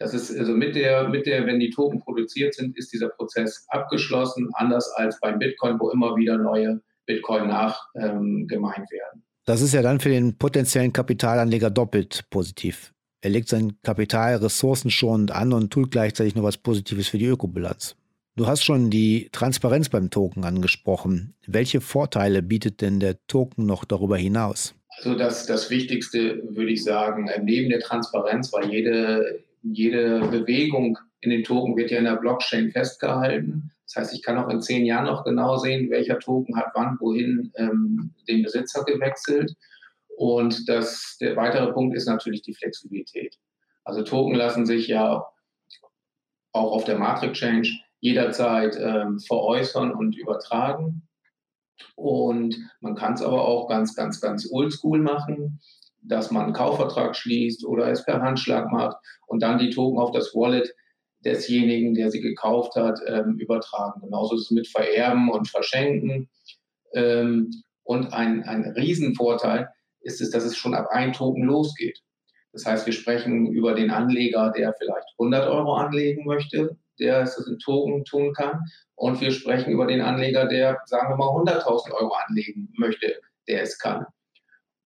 Das 0.00 0.14
ist 0.14 0.36
also 0.36 0.54
mit 0.54 0.74
der, 0.76 1.08
mit 1.10 1.26
der, 1.26 1.46
wenn 1.46 1.60
die 1.60 1.68
Token 1.68 2.00
produziert 2.00 2.54
sind, 2.54 2.76
ist 2.78 2.90
dieser 2.90 3.10
Prozess 3.10 3.66
abgeschlossen, 3.68 4.48
anders 4.54 4.90
als 4.96 5.20
beim 5.20 5.38
Bitcoin, 5.38 5.78
wo 5.78 5.90
immer 5.90 6.16
wieder 6.16 6.38
neue 6.38 6.80
Bitcoin 7.04 7.48
nachgemeint 7.48 8.50
ähm, 8.50 8.90
werden. 8.90 9.22
Das 9.44 9.60
ist 9.60 9.74
ja 9.74 9.82
dann 9.82 10.00
für 10.00 10.08
den 10.08 10.38
potenziellen 10.38 10.94
Kapitalanleger 10.94 11.68
doppelt 11.68 12.24
positiv. 12.30 12.94
Er 13.20 13.28
legt 13.28 13.48
sein 13.48 13.74
Kapital 13.82 14.36
ressourcenschonend 14.36 15.32
an 15.32 15.52
und 15.52 15.70
tut 15.70 15.90
gleichzeitig 15.90 16.34
noch 16.34 16.44
was 16.44 16.56
Positives 16.56 17.08
für 17.08 17.18
die 17.18 17.26
Ökobilanz. 17.26 17.94
Du 18.36 18.46
hast 18.46 18.64
schon 18.64 18.88
die 18.88 19.28
Transparenz 19.32 19.90
beim 19.90 20.08
Token 20.08 20.44
angesprochen. 20.44 21.34
Welche 21.46 21.82
Vorteile 21.82 22.42
bietet 22.42 22.80
denn 22.80 23.00
der 23.00 23.26
Token 23.26 23.66
noch 23.66 23.84
darüber 23.84 24.16
hinaus? 24.16 24.74
Also 24.96 25.14
das, 25.14 25.44
das 25.44 25.68
Wichtigste 25.68 26.42
würde 26.48 26.72
ich 26.72 26.82
sagen, 26.82 27.28
neben 27.42 27.68
der 27.68 27.80
Transparenz, 27.80 28.50
weil 28.52 28.70
jede, 28.70 29.44
jede 29.62 30.20
Bewegung 30.20 30.98
in 31.20 31.30
den 31.30 31.44
Token 31.44 31.76
wird 31.76 31.90
ja 31.90 31.98
in 31.98 32.04
der 32.04 32.16
Blockchain 32.16 32.70
festgehalten. 32.70 33.72
Das 33.86 33.96
heißt, 33.96 34.14
ich 34.14 34.22
kann 34.22 34.38
auch 34.38 34.48
in 34.48 34.62
zehn 34.62 34.86
Jahren 34.86 35.06
noch 35.06 35.24
genau 35.24 35.56
sehen, 35.56 35.90
welcher 35.90 36.18
Token 36.18 36.56
hat 36.56 36.70
wann 36.74 36.96
wohin 37.00 37.52
ähm, 37.56 38.14
den 38.28 38.42
Besitzer 38.42 38.84
gewechselt. 38.84 39.54
Und 40.16 40.68
das, 40.68 41.16
der 41.20 41.36
weitere 41.36 41.72
Punkt 41.72 41.96
ist 41.96 42.06
natürlich 42.06 42.42
die 42.42 42.54
Flexibilität. 42.54 43.36
Also 43.84 44.02
Token 44.02 44.34
lassen 44.34 44.66
sich 44.66 44.88
ja 44.88 45.26
auch 46.52 46.72
auf 46.72 46.84
der 46.84 46.98
Matrix 46.98 47.38
Change 47.38 47.70
jederzeit 48.00 48.76
ähm, 48.80 49.18
veräußern 49.18 49.92
und 49.92 50.16
übertragen. 50.16 51.08
Und 51.96 52.56
man 52.80 52.94
kann 52.94 53.14
es 53.14 53.22
aber 53.22 53.46
auch 53.46 53.68
ganz, 53.68 53.94
ganz, 53.94 54.20
ganz 54.20 54.48
oldschool 54.50 55.00
machen, 55.00 55.60
dass 56.02 56.30
man 56.30 56.44
einen 56.44 56.52
Kaufvertrag 56.52 57.16
schließt 57.16 57.64
oder 57.64 57.88
es 57.88 58.04
per 58.04 58.20
Handschlag 58.20 58.70
macht 58.72 58.96
und 59.26 59.42
dann 59.42 59.58
die 59.58 59.70
Token 59.70 59.98
auf 59.98 60.12
das 60.12 60.34
Wallet 60.34 60.74
desjenigen, 61.24 61.94
der 61.94 62.10
sie 62.10 62.20
gekauft 62.20 62.74
hat, 62.76 62.98
ähm, 63.06 63.36
übertragen. 63.38 64.00
Genauso 64.00 64.34
ist 64.34 64.42
es 64.42 64.50
mit 64.50 64.68
Vererben 64.68 65.30
und 65.30 65.48
Verschenken. 65.48 66.28
Ähm, 66.94 67.50
und 67.84 68.12
ein, 68.12 68.42
ein 68.44 68.72
Riesenvorteil 68.76 69.68
ist 70.00 70.20
es, 70.20 70.30
dass 70.30 70.44
es 70.44 70.56
schon 70.56 70.74
ab 70.74 70.88
ein 70.90 71.12
Token 71.12 71.44
losgeht. 71.44 72.00
Das 72.52 72.66
heißt, 72.66 72.86
wir 72.86 72.92
sprechen 72.92 73.46
über 73.46 73.74
den 73.74 73.90
Anleger, 73.90 74.50
der 74.50 74.74
vielleicht 74.74 75.06
100 75.18 75.48
Euro 75.48 75.74
anlegen 75.74 76.24
möchte, 76.24 76.76
der 76.98 77.22
es 77.22 77.36
in 77.46 77.58
Token 77.58 78.04
tun 78.04 78.32
kann. 78.32 78.60
Und 78.96 79.20
wir 79.20 79.30
sprechen 79.30 79.70
über 79.70 79.86
den 79.86 80.00
Anleger, 80.00 80.46
der, 80.46 80.80
sagen 80.86 81.10
wir 81.10 81.16
mal, 81.16 81.28
100.000 81.28 81.92
Euro 81.92 82.12
anlegen 82.26 82.72
möchte, 82.76 83.20
der 83.46 83.62
es 83.62 83.78
kann. 83.78 84.06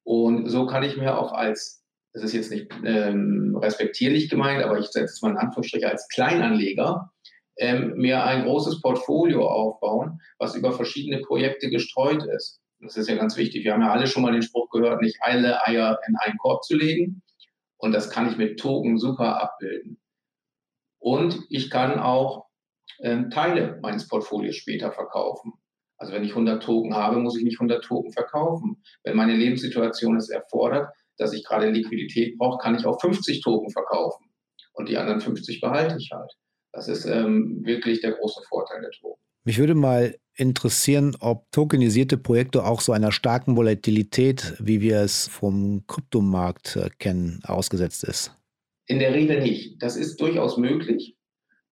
Und 0.05 0.49
so 0.49 0.67
kann 0.67 0.83
ich 0.83 0.97
mir 0.97 1.19
auch 1.19 1.33
als 1.33 1.85
das 2.15 2.23
ist 2.23 2.33
jetzt 2.33 2.51
nicht 2.53 2.71
ähm, 2.85 3.59
respektierlich 3.61 4.31
gemeint, 4.31 4.63
aber 4.63 4.79
ich 4.79 4.87
setze 4.87 5.13
es 5.13 5.23
mal 5.23 5.33
in 5.33 5.37
Anführungsstriche 5.37 5.91
als 5.91 6.09
Kleinanleger, 6.09 7.11
ähm, 7.59 7.95
mir 7.97 8.25
ein 8.25 8.45
großes 8.45 8.81
Portfolio 8.81 9.49
aufbauen, 9.49 10.21
was 10.39 10.55
über 10.55 10.73
verschiedene 10.73 11.21
Projekte 11.23 11.71
gestreut 11.71 12.25
ist. 12.25 12.61
Das 12.81 12.97
ist 12.97 13.09
ja 13.09 13.17
ganz 13.17 13.37
wichtig. 13.37 13.65
Wir 13.65 13.73
haben 13.73 13.83
ja 13.83 13.91
alle 13.91 14.07
schon 14.07 14.23
mal 14.23 14.33
den 14.33 14.43
Spruch 14.43 14.71
gehört, 14.71 15.03
nicht 15.03 15.19
alle 15.21 15.67
Eier 15.67 15.99
in 16.07 16.15
einen 16.17 16.39
Korb 16.39 16.63
zu 16.65 16.77
legen. 16.77 17.23
Und 17.79 17.93
das 17.93 18.11
kann 18.11 18.31
ich 18.31 18.37
mit 18.37 18.61
Token 18.61 18.99
super 18.99 19.43
abbilden. 19.43 20.01
Und 21.01 21.45
ich 21.51 21.69
kann 21.69 21.99
auch 21.99 22.47
ähm, 23.01 23.31
Teile 23.31 23.79
meines 23.83 24.07
Portfolios 24.09 24.57
später 24.57 24.93
verkaufen. 24.93 25.53
Also 25.97 26.13
wenn 26.13 26.25
ich 26.25 26.31
100 26.31 26.63
Token 26.63 26.95
habe, 26.95 27.19
muss 27.19 27.37
ich 27.37 27.45
nicht 27.45 27.61
100 27.61 27.85
Token 27.85 28.13
verkaufen. 28.13 28.83
Wenn 29.05 29.17
meine 29.17 29.37
Lebenssituation 29.37 30.17
es 30.17 30.29
erfordert, 30.29 30.89
dass 31.19 31.33
ich 31.33 31.45
gerade 31.45 31.71
Liquidität 31.71 32.37
brauche, 32.39 32.59
kann 32.59 32.75
ich 32.75 32.85
auch 32.85 33.01
50 33.01 33.43
Token 33.43 33.71
verkaufen 33.71 34.27
und 34.73 34.89
die 34.89 34.97
anderen 34.97 35.21
50 35.21 35.61
behalte 35.61 35.97
ich 35.99 36.11
halt. 36.13 36.33
Das 36.73 36.89
ist 36.89 37.07
ähm, 37.07 37.61
wirklich 37.65 38.01
der 38.01 38.13
große 38.13 38.43
Vorteil 38.49 38.81
der 38.81 38.91
Token. 38.91 39.21
Mich 39.45 39.59
würde 39.59 39.75
mal 39.75 40.17
interessieren, 40.35 41.17
ob 41.21 41.51
tokenisierte 41.53 42.17
Projekte 42.17 42.65
auch 42.65 42.81
so 42.81 42.93
einer 42.93 43.13
starken 43.13 43.57
Volatilität, 43.57 44.55
wie 44.59 44.81
wir 44.81 45.01
es 45.01 45.29
vom 45.29 45.85
Kryptomarkt 45.87 46.77
äh, 46.77 46.91
kennen, 46.99 47.41
ausgesetzt 47.45 48.05
ist. 48.05 48.35
In 48.87 48.99
der 48.99 49.15
Regel 49.15 49.41
nicht. 49.41 49.83
Das 49.83 49.97
ist 49.97 50.21
durchaus 50.21 50.57
möglich. 50.57 51.17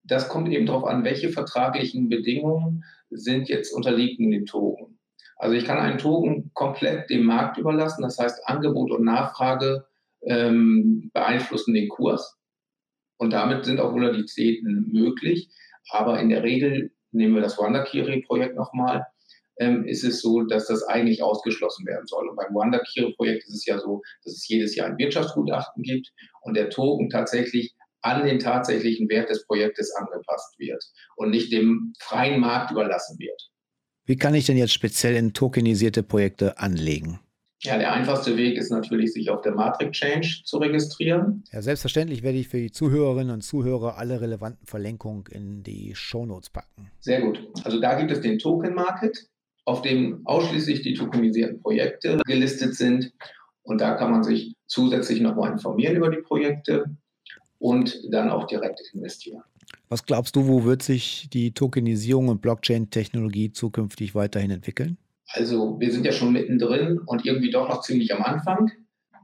Das 0.04 0.28
kommt 0.28 0.52
eben 0.52 0.66
darauf 0.66 0.84
an, 0.84 1.04
welche 1.04 1.30
vertraglichen 1.30 2.08
Bedingungen 2.08 2.84
sind 3.12 3.48
jetzt 3.48 3.72
unterliegen 3.72 4.30
dem 4.30 4.46
Token. 4.46 4.98
Also 5.36 5.56
ich 5.56 5.64
kann 5.64 5.78
einen 5.78 5.98
Token 5.98 6.50
komplett 6.54 7.10
dem 7.10 7.24
Markt 7.24 7.58
überlassen, 7.58 8.02
das 8.02 8.18
heißt 8.18 8.46
Angebot 8.46 8.90
und 8.90 9.04
Nachfrage 9.04 9.86
ähm, 10.24 11.10
beeinflussen 11.12 11.74
den 11.74 11.88
Kurs 11.88 12.38
und 13.22 13.32
damit 13.32 13.64
sind 13.64 13.78
auch 13.78 13.92
Volatilitäten 13.92 14.90
möglich. 14.92 15.48
Aber 15.90 16.18
in 16.20 16.28
der 16.28 16.42
Regel, 16.42 16.90
nehmen 17.12 17.36
wir 17.36 17.42
das 17.42 17.56
Wandakiri-Projekt 17.56 18.56
nochmal, 18.56 19.06
ähm, 19.60 19.84
ist 19.84 20.02
es 20.02 20.20
so, 20.20 20.42
dass 20.42 20.66
das 20.66 20.82
eigentlich 20.82 21.22
ausgeschlossen 21.22 21.86
werden 21.86 22.06
soll. 22.06 22.28
Und 22.28 22.34
beim 22.34 22.52
Wandakiri-Projekt 22.52 23.44
ist 23.44 23.54
es 23.54 23.66
ja 23.66 23.78
so, 23.78 24.02
dass 24.24 24.34
es 24.34 24.48
jedes 24.48 24.74
Jahr 24.74 24.88
ein 24.88 24.98
Wirtschaftsgutachten 24.98 25.84
gibt 25.84 26.12
und 26.40 26.56
der 26.56 26.68
Token 26.70 27.10
tatsächlich 27.10 27.76
an 28.02 28.24
den 28.24 28.38
tatsächlichen 28.38 29.08
Wert 29.08 29.30
des 29.30 29.46
Projektes 29.46 29.94
angepasst 29.94 30.58
wird 30.58 30.84
und 31.16 31.30
nicht 31.30 31.52
dem 31.52 31.94
freien 32.00 32.40
Markt 32.40 32.70
überlassen 32.70 33.18
wird. 33.18 33.50
Wie 34.04 34.16
kann 34.16 34.34
ich 34.34 34.46
denn 34.46 34.56
jetzt 34.56 34.72
speziell 34.72 35.14
in 35.14 35.32
tokenisierte 35.32 36.02
Projekte 36.02 36.58
anlegen? 36.58 37.20
Ja, 37.64 37.78
der 37.78 37.92
einfachste 37.92 38.36
Weg 38.36 38.58
ist 38.58 38.70
natürlich, 38.70 39.12
sich 39.12 39.30
auf 39.30 39.40
der 39.42 39.54
Matrix 39.54 39.96
Change 39.96 40.42
zu 40.44 40.58
registrieren. 40.58 41.44
Ja, 41.52 41.62
selbstverständlich 41.62 42.24
werde 42.24 42.38
ich 42.38 42.48
für 42.48 42.58
die 42.58 42.72
Zuhörerinnen 42.72 43.32
und 43.32 43.42
Zuhörer 43.42 43.98
alle 43.98 44.20
relevanten 44.20 44.66
Verlinkungen 44.66 45.24
in 45.30 45.62
die 45.62 45.94
Shownotes 45.94 46.50
packen. 46.50 46.90
Sehr 46.98 47.20
gut. 47.20 47.48
Also 47.62 47.80
da 47.80 47.94
gibt 47.94 48.10
es 48.10 48.20
den 48.20 48.40
Token 48.40 48.74
Market, 48.74 49.28
auf 49.64 49.82
dem 49.82 50.26
ausschließlich 50.26 50.82
die 50.82 50.94
tokenisierten 50.94 51.60
Projekte 51.60 52.20
gelistet 52.26 52.74
sind. 52.74 53.12
Und 53.62 53.80
da 53.80 53.94
kann 53.94 54.10
man 54.10 54.24
sich 54.24 54.56
zusätzlich 54.66 55.20
nochmal 55.20 55.52
informieren 55.52 55.94
über 55.94 56.10
die 56.10 56.20
Projekte 56.20 56.86
und 57.62 58.02
dann 58.10 58.28
auch 58.28 58.46
direkt 58.48 58.80
investieren. 58.92 59.42
Was 59.88 60.04
glaubst 60.04 60.34
du, 60.34 60.48
wo 60.48 60.64
wird 60.64 60.82
sich 60.82 61.28
die 61.32 61.54
Tokenisierung 61.54 62.28
und 62.28 62.42
Blockchain-Technologie 62.42 63.52
zukünftig 63.52 64.16
weiterhin 64.16 64.50
entwickeln? 64.50 64.98
Also 65.28 65.78
wir 65.78 65.92
sind 65.92 66.04
ja 66.04 66.10
schon 66.10 66.32
mittendrin 66.32 66.98
und 67.06 67.24
irgendwie 67.24 67.50
doch 67.50 67.68
noch 67.68 67.82
ziemlich 67.82 68.12
am 68.12 68.22
Anfang. 68.22 68.72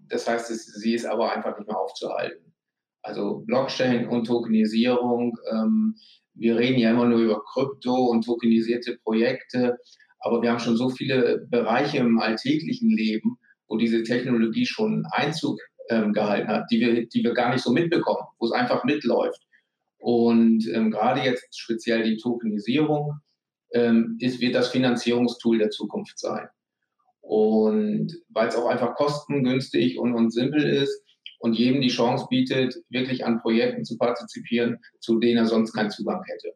Das 0.09 0.29
heißt, 0.29 0.53
es, 0.53 0.67
sie 0.67 0.95
ist 0.95 1.05
aber 1.05 1.35
einfach 1.35 1.59
nicht 1.59 1.67
mehr 1.67 1.79
aufzuhalten. 1.79 2.55
Also 3.03 3.43
Blockchain 3.45 4.09
und 4.09 4.27
Tokenisierung. 4.27 5.37
Ähm, 5.51 5.97
wir 6.35 6.57
reden 6.57 6.79
ja 6.79 6.93
immer 6.93 7.07
nur 7.07 7.19
über 7.19 7.43
Krypto 7.53 7.93
und 7.93 8.25
tokenisierte 8.25 8.99
Projekte, 9.03 9.79
aber 10.21 10.43
wir 10.43 10.51
haben 10.53 10.61
schon 10.61 10.77
so 10.77 10.89
viele 10.89 11.45
Bereiche 11.51 11.99
im 11.99 12.21
alltäglichen 12.21 12.91
Leben, 12.91 13.39
wo 13.67 13.77
diese 13.77 14.05
Technologie 14.05 14.65
schon 14.65 15.05
Einzug 15.11 15.59
ähm, 15.89 16.13
gehalten 16.13 16.49
hat, 16.49 16.71
die 16.71 16.81
wir, 16.81 17.07
die 17.07 17.25
wir 17.25 17.33
gar 17.33 17.53
nicht 17.53 17.63
so 17.63 17.73
mitbekommen, 17.73 18.27
wo 18.39 18.47
es 18.47 18.53
einfach 18.53 18.85
mitläuft. 18.85 19.41
Und 19.99 20.67
ähm, 20.73 20.91
gerade 20.91 21.23
jetzt 21.23 21.59
speziell 21.59 22.05
die 22.05 22.17
Tokenisierung 22.17 23.21
ähm, 23.73 24.17
ist, 24.21 24.41
wird 24.41 24.55
das 24.55 24.69
Finanzierungstool 24.69 25.59
der 25.59 25.71
Zukunft 25.71 26.19
sein. 26.19 26.49
Und 27.21 28.17
weil 28.31 28.49
es 28.49 28.57
auch 28.57 28.69
einfach 28.69 28.95
kostengünstig 28.95 29.99
und, 29.99 30.15
und 30.15 30.33
simpel 30.33 30.65
ist 30.65 31.03
und 31.41 31.55
jedem 31.55 31.81
die 31.81 31.89
Chance 31.89 32.27
bietet, 32.31 32.77
wirklich 32.89 33.25
an 33.25 33.41
Projekten 33.41 33.85
zu 33.85 33.99
partizipieren, 33.99 34.79
zu 35.01 35.19
denen 35.19 35.39
er 35.39 35.47
sonst 35.47 35.73
keinen 35.73 35.91
Zugang 35.91 36.23
hätte. 36.25 36.55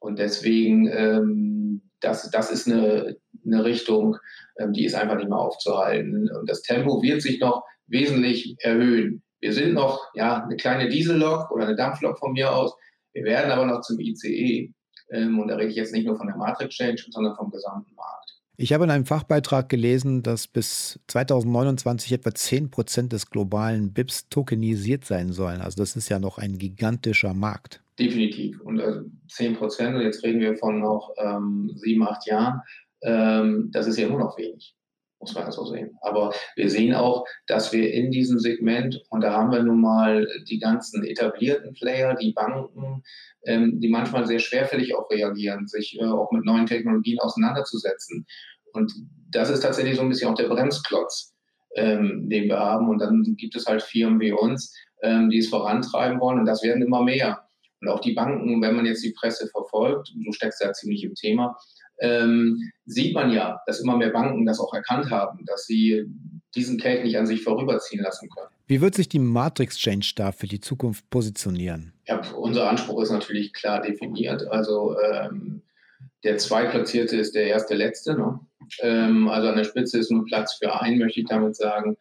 Und 0.00 0.18
deswegen, 0.18 0.88
ähm, 0.88 1.82
das, 2.00 2.30
das 2.30 2.50
ist 2.50 2.66
eine, 2.66 3.16
eine 3.44 3.64
Richtung, 3.64 4.16
ähm, 4.58 4.72
die 4.72 4.84
ist 4.84 4.94
einfach 4.94 5.16
nicht 5.16 5.28
mehr 5.28 5.38
aufzuhalten. 5.38 6.30
Und 6.30 6.48
das 6.48 6.62
Tempo 6.62 7.02
wird 7.02 7.22
sich 7.22 7.40
noch 7.40 7.62
wesentlich 7.86 8.56
erhöhen. 8.60 9.22
Wir 9.40 9.52
sind 9.52 9.74
noch 9.74 10.00
ja, 10.14 10.42
eine 10.42 10.56
kleine 10.56 10.88
Diesellok 10.88 11.50
oder 11.50 11.66
eine 11.66 11.76
Dampflok 11.76 12.18
von 12.18 12.32
mir 12.32 12.52
aus. 12.52 12.74
Wir 13.12 13.24
werden 13.24 13.50
aber 13.50 13.66
noch 13.66 13.80
zum 13.82 13.98
ICE. 14.00 14.72
Ähm, 15.10 15.38
und 15.38 15.48
da 15.48 15.56
rede 15.56 15.70
ich 15.70 15.76
jetzt 15.76 15.92
nicht 15.92 16.06
nur 16.06 16.16
von 16.16 16.26
der 16.26 16.36
Matrix 16.36 16.74
Change, 16.74 17.06
sondern 17.10 17.36
vom 17.36 17.50
gesamten 17.50 17.94
Markt. 17.94 18.26
Ich 18.58 18.72
habe 18.72 18.84
in 18.84 18.90
einem 18.90 19.04
Fachbeitrag 19.04 19.68
gelesen, 19.68 20.22
dass 20.22 20.48
bis 20.48 20.98
2029 21.08 22.12
etwa 22.12 22.34
10 22.34 22.70
Prozent 22.70 23.12
des 23.12 23.28
globalen 23.30 23.92
BIPs 23.92 24.30
tokenisiert 24.30 25.04
sein 25.04 25.32
sollen. 25.32 25.60
Also 25.60 25.76
das 25.82 25.94
ist 25.94 26.08
ja 26.08 26.18
noch 26.18 26.38
ein 26.38 26.56
gigantischer 26.56 27.34
Markt. 27.34 27.82
Definitiv. 27.98 28.60
Und 28.62 28.80
also 28.80 29.02
10 29.28 29.56
Prozent, 29.56 29.96
und 29.96 30.02
jetzt 30.02 30.24
reden 30.24 30.40
wir 30.40 30.56
von 30.56 30.80
noch 30.80 31.14
ähm, 31.18 31.70
sieben, 31.76 32.02
acht 32.06 32.26
Jahren, 32.26 32.62
ähm, 33.02 33.70
das 33.72 33.86
ist 33.86 33.98
ja 33.98 34.06
immer 34.06 34.18
noch 34.18 34.38
wenig, 34.38 34.74
muss 35.20 35.34
man 35.34 35.44
ja 35.44 35.52
so 35.52 35.64
sehen. 35.64 35.96
Aber 36.02 36.32
wir 36.56 36.70
sehen 36.70 36.94
auch, 36.94 37.24
dass 37.46 37.72
wir 37.72 37.92
in 37.92 38.10
diesem 38.10 38.38
Segment, 38.38 39.02
und 39.10 39.22
da 39.22 39.32
haben 39.32 39.50
wir 39.50 39.62
nun 39.62 39.80
mal 39.80 40.26
die 40.48 40.58
ganzen 40.58 41.04
etablierten 41.04 41.74
Player, 41.74 42.14
die 42.14 42.32
Banken, 42.32 43.02
ähm, 43.44 43.80
die 43.80 43.88
manchmal 43.88 44.26
sehr 44.26 44.38
schwerfällig 44.38 44.94
auch 44.94 45.10
reagieren, 45.10 45.66
sich 45.66 45.98
äh, 45.98 46.04
auch 46.04 46.30
mit 46.32 46.44
neuen 46.44 46.66
Technologien 46.66 47.18
auseinanderzusetzen. 47.20 48.26
Und 48.72 48.92
das 49.30 49.50
ist 49.50 49.60
tatsächlich 49.60 49.96
so 49.96 50.02
ein 50.02 50.08
bisschen 50.08 50.30
auch 50.30 50.36
der 50.36 50.48
Bremsklotz, 50.48 51.34
ähm, 51.76 52.28
den 52.28 52.44
wir 52.44 52.58
haben. 52.58 52.88
Und 52.88 53.00
dann 53.00 53.22
gibt 53.36 53.56
es 53.56 53.66
halt 53.66 53.82
Firmen 53.82 54.20
wie 54.20 54.32
uns, 54.32 54.74
ähm, 55.02 55.30
die 55.30 55.38
es 55.38 55.48
vorantreiben 55.48 56.20
wollen. 56.20 56.40
Und 56.40 56.46
das 56.46 56.62
werden 56.62 56.82
immer 56.82 57.02
mehr. 57.02 57.42
Und 57.80 57.88
auch 57.88 58.00
die 58.00 58.12
Banken, 58.12 58.60
wenn 58.62 58.76
man 58.76 58.86
jetzt 58.86 59.04
die 59.04 59.12
Presse 59.12 59.48
verfolgt, 59.48 60.12
du 60.14 60.32
steckst 60.32 60.62
ja 60.62 60.72
ziemlich 60.72 61.04
im 61.04 61.14
Thema, 61.14 61.56
ähm, 62.00 62.72
sieht 62.84 63.14
man 63.14 63.30
ja, 63.30 63.60
dass 63.66 63.80
immer 63.80 63.96
mehr 63.96 64.10
Banken 64.10 64.46
das 64.46 64.60
auch 64.60 64.72
erkannt 64.74 65.10
haben, 65.10 65.44
dass 65.46 65.66
sie 65.66 66.04
diesen 66.54 66.78
Cake 66.78 67.02
nicht 67.02 67.18
an 67.18 67.26
sich 67.26 67.42
vorüberziehen 67.42 68.02
lassen 68.02 68.28
können. 68.30 68.48
Wie 68.66 68.80
wird 68.80 68.94
sich 68.94 69.08
die 69.08 69.18
Matrix 69.18 69.76
Change 69.76 70.12
da 70.16 70.32
für 70.32 70.46
die 70.46 70.60
Zukunft 70.60 71.08
positionieren? 71.10 71.92
Ja, 72.06 72.20
unser 72.34 72.68
Anspruch 72.68 73.02
ist 73.02 73.10
natürlich 73.10 73.52
klar 73.52 73.82
definiert. 73.82 74.46
Also 74.48 74.96
ähm, 75.00 75.62
der 76.24 76.38
Zweitplatzierte 76.38 77.16
ist 77.16 77.34
der 77.34 77.46
erste 77.46 77.74
Letzte. 77.74 78.14
Ne? 78.14 78.40
Ähm, 78.80 79.28
also 79.28 79.48
an 79.48 79.56
der 79.56 79.64
Spitze 79.64 79.98
ist 79.98 80.10
nur 80.10 80.24
Platz 80.24 80.54
für 80.54 80.80
einen, 80.80 80.98
möchte 80.98 81.20
ich 81.20 81.26
damit 81.26 81.54
sagen. 81.56 81.96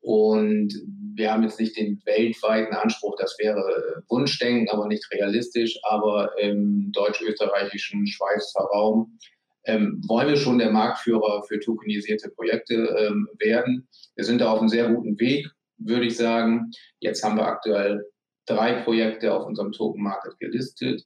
Und 0.00 0.74
wir 1.14 1.32
haben 1.32 1.42
jetzt 1.42 1.60
nicht 1.60 1.76
den 1.76 2.00
weltweiten 2.04 2.74
Anspruch, 2.74 3.16
das 3.18 3.36
wäre 3.38 4.02
Wunschdenken, 4.08 4.68
aber 4.70 4.86
nicht 4.86 5.08
realistisch. 5.12 5.78
Aber 5.82 6.38
im 6.38 6.90
deutsch-österreichischen 6.92 8.06
Schweizer 8.06 8.60
Raum 8.72 9.18
ähm, 9.68 10.02
wollen 10.08 10.28
wir 10.28 10.36
schon 10.36 10.58
der 10.58 10.70
Marktführer 10.70 11.42
für 11.46 11.60
tokenisierte 11.60 12.30
Projekte 12.30 12.74
ähm, 12.74 13.28
werden. 13.38 13.86
Wir 14.16 14.24
sind 14.24 14.40
da 14.40 14.50
auf 14.50 14.60
einem 14.60 14.68
sehr 14.68 14.88
guten 14.88 15.20
Weg, 15.20 15.46
würde 15.76 16.06
ich 16.06 16.16
sagen. 16.16 16.70
Jetzt 17.00 17.22
haben 17.22 17.36
wir 17.36 17.46
aktuell 17.46 18.02
drei 18.46 18.80
Projekte 18.82 19.34
auf 19.34 19.46
unserem 19.46 19.72
Token 19.72 20.02
Market 20.02 20.38
gelistet. 20.40 21.04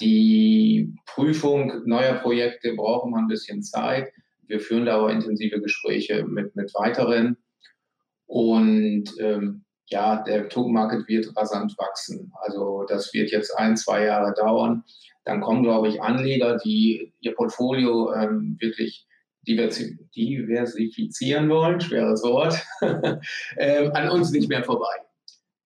Die 0.00 0.92
Prüfung 1.06 1.82
neuer 1.86 2.14
Projekte 2.14 2.74
braucht 2.74 3.06
immer 3.06 3.18
ein 3.18 3.28
bisschen 3.28 3.62
Zeit. 3.62 4.12
Wir 4.42 4.58
führen 4.58 4.86
da 4.86 4.96
aber 4.96 5.12
intensive 5.12 5.60
Gespräche 5.60 6.24
mit, 6.24 6.56
mit 6.56 6.74
weiteren. 6.74 7.36
Und 8.26 9.04
ähm, 9.20 9.64
ja, 9.86 10.20
der 10.22 10.48
Token-Market 10.48 11.06
wird 11.06 11.36
rasant 11.36 11.76
wachsen. 11.78 12.32
Also 12.40 12.84
das 12.88 13.14
wird 13.14 13.30
jetzt 13.30 13.56
ein, 13.56 13.76
zwei 13.76 14.06
Jahre 14.06 14.34
dauern. 14.34 14.82
Dann 15.24 15.40
kommen, 15.40 15.62
glaube 15.62 15.88
ich, 15.88 16.02
Anleger, 16.02 16.58
die 16.58 17.12
ihr 17.20 17.34
Portfolio 17.34 18.12
ähm, 18.14 18.56
wirklich 18.60 19.06
diversifizieren 19.46 21.48
wollen, 21.48 21.80
schweres 21.80 22.22
Wort, 22.22 22.62
ähm, 23.58 23.90
an 23.92 24.10
uns 24.10 24.30
nicht 24.30 24.48
mehr 24.48 24.64
vorbei. 24.64 24.94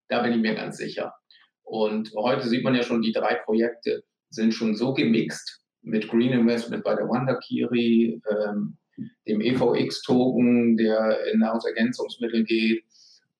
Da 0.09 0.23
bin 0.23 0.33
ich 0.33 0.41
mir 0.41 0.55
ganz 0.55 0.79
sicher. 0.79 1.15
Und 1.63 2.13
heute 2.17 2.49
sieht 2.49 2.65
man 2.65 2.75
ja 2.75 2.83
schon, 2.83 3.03
die 3.03 3.13
drei 3.13 3.35
Projekte 3.35 4.03
sind 4.31 4.55
schon 4.55 4.75
so 4.75 4.95
gemixt 4.95 5.61
mit 5.83 6.09
Green 6.09 6.33
Investment 6.33 6.83
bei 6.83 6.95
der 6.95 7.09
Wandakiri, 7.09 8.21
ähm, 8.31 8.79
dem 9.27 9.41
EVX-Token, 9.41 10.77
der 10.77 11.19
in 11.33 11.41
Nahrungsergänzungsmittel 11.41 12.45
geht, 12.45 12.85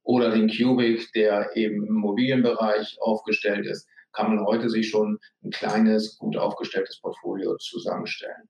oder 0.03 0.31
den 0.31 0.49
Cubic, 0.49 1.13
der 1.15 1.51
eben 1.55 1.83
im 1.83 1.97
Immobilienbereich 1.97 2.97
aufgestellt 3.01 3.67
ist, 3.67 3.89
kann 4.19 4.35
man 4.35 4.45
heute 4.45 4.69
sich 4.69 4.89
schon 4.89 5.19
ein 5.45 5.51
kleines, 5.51 6.19
gut 6.19 6.37
aufgestelltes 6.37 7.01
Portfolio 7.01 7.57
zusammenstellen. 7.59 8.49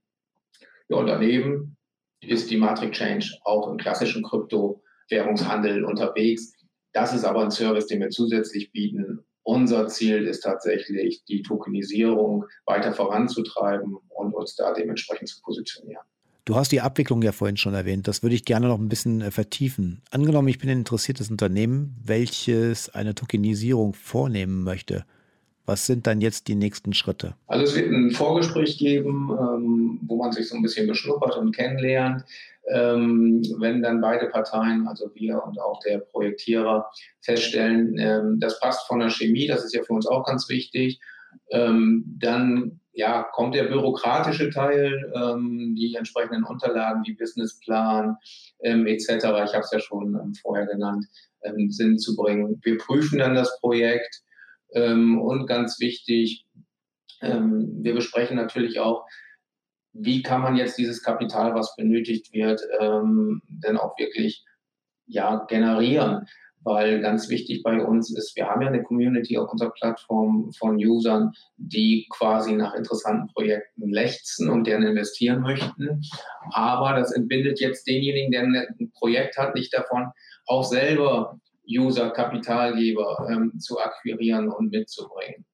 Ja, 0.89 0.97
und 0.97 1.07
daneben 1.07 1.77
ist 2.23 2.51
die 2.51 2.57
Matrix 2.57 2.97
Change 2.97 3.37
auch 3.45 3.71
im 3.71 3.77
klassischen 3.77 4.25
Kryptowährungshandel 4.25 5.85
unterwegs. 5.85 6.55
Das 6.93 7.13
ist 7.13 7.25
aber 7.25 7.43
ein 7.43 7.51
Service, 7.51 7.87
den 7.87 8.01
wir 8.01 8.09
zusätzlich 8.09 8.73
bieten. 8.73 9.21
Unser 9.43 9.89
Ziel 9.89 10.27
ist 10.27 10.41
tatsächlich, 10.41 11.23
die 11.29 11.43
Tokenisierung 11.43 12.47
weiter 12.65 12.95
voranzutreiben 12.95 13.99
und 14.09 14.35
uns 14.35 14.57
da 14.57 14.73
dementsprechend 14.73 15.29
zu 15.29 15.43
positionieren. 15.43 16.03
Du 16.47 16.57
hast 16.57 16.73
die 16.73 16.81
Abwicklung 16.81 17.21
ja 17.21 17.33
vorhin 17.33 17.59
schon 17.59 17.75
erwähnt. 17.75 18.09
Das 18.09 18.23
würde 18.23 18.35
ich 18.35 18.47
gerne 18.47 18.69
noch 18.69 18.79
ein 18.79 18.89
bisschen 18.89 19.21
äh, 19.21 19.31
vertiefen. 19.31 20.01
Angenommen, 20.11 20.49
ich 20.49 20.59
bin 20.59 20.71
ein 20.71 20.79
interessiertes 20.79 21.31
Unternehmen, 21.31 21.95
welches 22.03 22.89
eine 22.89 23.15
Tokenisierung 23.15 23.93
vornehmen 23.93 24.65
möchte. 24.65 25.05
Was 25.69 25.85
sind 25.85 26.07
dann 26.07 26.23
jetzt 26.23 26.49
die 26.49 26.55
nächsten 26.55 26.95
Schritte? 26.95 27.35
Also 27.47 27.65
es 27.65 27.77
wird 27.77 27.93
ein 27.93 28.11
Vorgespräch 28.11 28.79
geben, 28.79 29.29
ähm, 29.39 30.01
wo 30.01 30.17
man 30.17 30.33
sich 30.33 30.49
so 30.49 30.57
ein 30.57 30.63
bisschen 30.63 30.87
beschnuppert 30.87 31.37
und 31.37 31.55
kennenlernt. 31.55 32.25
Ähm, 32.73 33.43
wenn 33.59 33.83
dann 33.83 34.01
beide 34.01 34.29
Parteien, 34.29 34.89
also 34.89 35.11
wir 35.15 35.45
und 35.45 35.61
auch 35.61 35.79
der 35.81 35.99
Projektierer, 35.99 36.91
feststellen, 37.21 37.99
ähm, 37.99 38.41
das 38.41 38.59
passt 38.61 38.87
von 38.87 39.01
der 39.01 39.11
Chemie, 39.11 39.47
das 39.47 39.63
ist 39.63 39.75
ja 39.75 39.83
für 39.83 39.93
uns 39.93 40.07
auch 40.07 40.25
ganz 40.25 40.49
wichtig, 40.49 40.99
dann 41.51 42.81
ja, 42.93 43.23
kommt 43.33 43.55
der 43.55 43.65
bürokratische 43.65 44.51
Teil, 44.51 45.13
die 45.77 45.95
entsprechenden 45.97 46.45
Unterlagen 46.45 47.03
wie 47.07 47.15
Businessplan 47.15 48.17
etc., 48.61 49.09
ich 49.11 49.55
habe 49.55 49.61
es 49.61 49.71
ja 49.71 49.81
schon 49.81 50.35
vorher 50.41 50.67
genannt, 50.67 51.07
Sinn 51.69 51.99
zu 51.99 52.17
bringen. 52.17 52.59
Wir 52.63 52.79
prüfen 52.79 53.19
dann 53.19 53.35
das 53.35 53.61
Projekt 53.61 54.23
ähm, 54.73 55.21
und 55.21 55.47
ganz 55.47 55.81
wichtig, 55.81 56.47
ähm, 57.21 57.79
wir 57.83 57.95
besprechen 57.95 58.37
natürlich 58.37 58.81
auch, 58.81 59.07
wie 59.93 60.23
kann 60.23 60.43
man 60.43 60.57
jetzt 60.57 60.79
dieses 60.79 61.03
Kapital, 61.03 61.55
was 61.55 61.75
benötigt 61.75 62.33
wird, 62.33 62.61
denn 62.81 63.77
auch 63.79 63.99
wirklich 63.99 64.45
ja, 65.07 65.45
generieren 65.49 66.29
weil 66.69 67.01
ganz 67.01 67.29
wichtig 67.29 67.63
bei 67.63 67.83
uns 67.83 68.15
ist, 68.17 68.37
wir 68.37 68.47
haben 68.47 68.63
ja 68.63 68.69
eine 68.69 68.83
Community 68.83 69.39
auf 69.39 69.51
unserer 69.51 69.71
Plattform 69.71 70.53
von 70.53 70.77
Usern, 70.77 71.33
die 71.57 72.07
quasi 72.11 72.53
nach 72.53 72.75
interessanten 72.75 73.29
Projekten 73.29 73.91
lechzen 73.91 74.51
und 74.51 74.65
gerne 74.65 74.91
investieren 74.91 75.41
möchten. 75.41 76.03
Aber 76.53 76.95
das 76.95 77.13
entbindet 77.13 77.61
jetzt 77.61 77.87
denjenigen, 77.87 78.33
der 78.33 78.43
ein 78.43 78.93
Projekt 78.93 79.39
hat, 79.39 79.55
nicht 79.55 79.73
davon, 79.73 80.11
auch 80.47 80.65
selber 80.65 81.39
User, 81.69 82.11
Kapitalgeber 82.11 83.29
ähm, 83.31 83.59
zu 83.59 83.79
akquirieren 83.79 84.49
und 84.49 84.71
mitzubringen. 84.71 85.45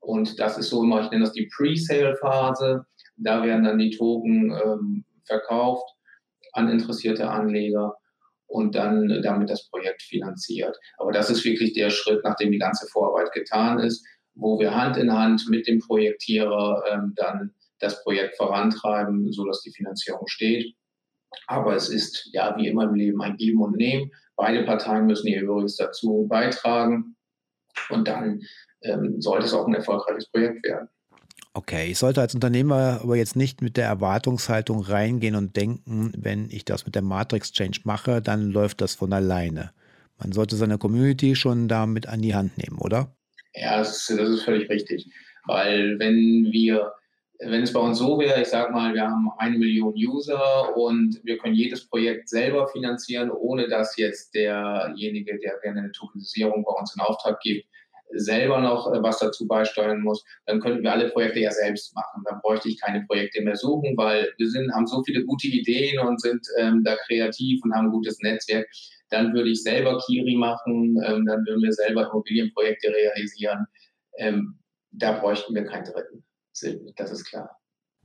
Und 0.00 0.38
das 0.40 0.58
ist 0.58 0.70
so 0.70 0.82
immer, 0.82 1.02
ich 1.02 1.10
nenne 1.10 1.24
das 1.24 1.32
die 1.32 1.48
Pre-Sale-Phase. 1.54 2.86
Da 3.16 3.42
werden 3.42 3.64
dann 3.64 3.78
die 3.78 3.90
Token 3.90 4.50
ähm, 4.52 5.04
verkauft 5.24 5.84
an 6.52 6.68
interessierte 6.68 7.28
Anleger 7.28 7.94
und 8.46 8.74
dann 8.74 9.20
damit 9.22 9.50
das 9.50 9.68
Projekt 9.68 10.02
finanziert. 10.02 10.76
Aber 10.98 11.12
das 11.12 11.30
ist 11.30 11.44
wirklich 11.44 11.74
der 11.74 11.90
Schritt, 11.90 12.22
nachdem 12.24 12.50
die 12.50 12.58
ganze 12.58 12.86
Vorarbeit 12.88 13.32
getan 13.32 13.78
ist, 13.78 14.04
wo 14.34 14.58
wir 14.58 14.74
Hand 14.74 14.96
in 14.96 15.12
Hand 15.12 15.46
mit 15.48 15.66
dem 15.66 15.78
Projektierer 15.78 16.82
ähm, 16.90 17.12
dann 17.16 17.54
das 17.78 18.02
Projekt 18.02 18.36
vorantreiben, 18.36 19.32
sodass 19.32 19.62
die 19.62 19.72
Finanzierung 19.72 20.26
steht. 20.26 20.74
Aber 21.46 21.76
es 21.76 21.88
ist 21.88 22.28
ja 22.32 22.56
wie 22.56 22.66
immer 22.66 22.84
im 22.84 22.94
Leben 22.94 23.22
ein 23.22 23.36
Geben 23.36 23.62
und 23.62 23.76
Nehmen. 23.76 24.10
Beide 24.40 24.64
Parteien 24.64 25.04
müssen 25.04 25.26
ihr 25.26 25.42
übrigens 25.42 25.76
dazu 25.76 26.26
beitragen 26.26 27.14
und 27.90 28.08
dann 28.08 28.40
ähm, 28.80 29.20
sollte 29.20 29.44
es 29.44 29.52
auch 29.52 29.66
ein 29.66 29.74
erfolgreiches 29.74 30.30
Projekt 30.30 30.64
werden. 30.64 30.88
Okay, 31.52 31.90
ich 31.90 31.98
sollte 31.98 32.22
als 32.22 32.34
Unternehmer 32.34 33.00
aber 33.02 33.16
jetzt 33.16 33.36
nicht 33.36 33.60
mit 33.60 33.76
der 33.76 33.84
Erwartungshaltung 33.84 34.80
reingehen 34.80 35.34
und 35.34 35.56
denken, 35.56 36.14
wenn 36.16 36.48
ich 36.48 36.64
das 36.64 36.86
mit 36.86 36.94
der 36.94 37.02
Matrix 37.02 37.52
Change 37.52 37.80
mache, 37.84 38.22
dann 38.22 38.50
läuft 38.50 38.80
das 38.80 38.94
von 38.94 39.12
alleine. 39.12 39.72
Man 40.18 40.32
sollte 40.32 40.56
seine 40.56 40.78
Community 40.78 41.36
schon 41.36 41.68
damit 41.68 42.06
an 42.06 42.22
die 42.22 42.34
Hand 42.34 42.56
nehmen, 42.56 42.78
oder? 42.78 43.14
Ja, 43.52 43.76
das 43.76 44.08
ist, 44.08 44.18
das 44.18 44.28
ist 44.30 44.44
völlig 44.44 44.70
richtig. 44.70 45.06
Weil 45.44 45.98
wenn 45.98 46.48
wir, 46.50 46.92
wenn 47.42 47.62
es 47.62 47.72
bei 47.72 47.80
uns 47.80 47.98
so 47.98 48.18
wäre, 48.18 48.42
ich 48.42 48.48
sage 48.48 48.72
mal, 48.72 48.92
wir 48.92 49.02
haben 49.02 49.30
eine 49.38 49.56
Million 49.56 49.94
User 49.94 50.76
und 50.76 51.20
wir 51.24 51.38
können 51.38 51.54
jedes 51.54 51.88
Projekt 51.88 52.28
selber 52.28 52.68
finanzieren, 52.68 53.30
ohne 53.30 53.66
dass 53.68 53.96
jetzt 53.96 54.34
derjenige, 54.34 55.38
der 55.38 55.58
gerne 55.62 55.80
eine 55.80 55.92
Tokenisierung 55.92 56.64
bei 56.64 56.72
uns 56.72 56.94
in 56.94 57.00
Auftrag 57.00 57.40
gibt, 57.40 57.66
selber 58.12 58.60
noch 58.60 58.92
äh, 58.92 59.02
was 59.02 59.18
dazu 59.18 59.46
beisteuern 59.46 60.00
muss, 60.00 60.24
dann 60.46 60.60
könnten 60.60 60.82
wir 60.82 60.92
alle 60.92 61.10
Projekte 61.10 61.40
ja 61.40 61.50
selbst 61.50 61.94
machen. 61.94 62.22
Dann 62.28 62.40
bräuchte 62.42 62.68
ich 62.68 62.80
keine 62.80 63.04
Projekte 63.06 63.40
mehr 63.42 63.56
suchen, 63.56 63.96
weil 63.96 64.32
wir 64.36 64.50
sind, 64.50 64.72
haben 64.72 64.86
so 64.86 65.02
viele 65.04 65.24
gute 65.24 65.46
Ideen 65.46 65.98
und 66.00 66.20
sind 66.20 66.44
ähm, 66.58 66.82
da 66.84 66.96
kreativ 67.06 67.62
und 67.62 67.72
haben 67.74 67.86
ein 67.86 67.92
gutes 67.92 68.18
Netzwerk. 68.20 68.68
Dann 69.10 69.32
würde 69.32 69.50
ich 69.50 69.62
selber 69.62 70.00
Kiri 70.06 70.36
machen, 70.36 71.00
ähm, 71.06 71.24
dann 71.26 71.46
würden 71.46 71.62
wir 71.62 71.72
selber 71.72 72.08
Immobilienprojekte 72.10 72.88
realisieren. 72.88 73.66
Ähm, 74.18 74.58
da 74.92 75.12
bräuchten 75.12 75.54
wir 75.54 75.64
keinen 75.64 75.84
dritten. 75.84 76.24
Das 76.96 77.10
ist 77.10 77.24
klar. 77.24 77.56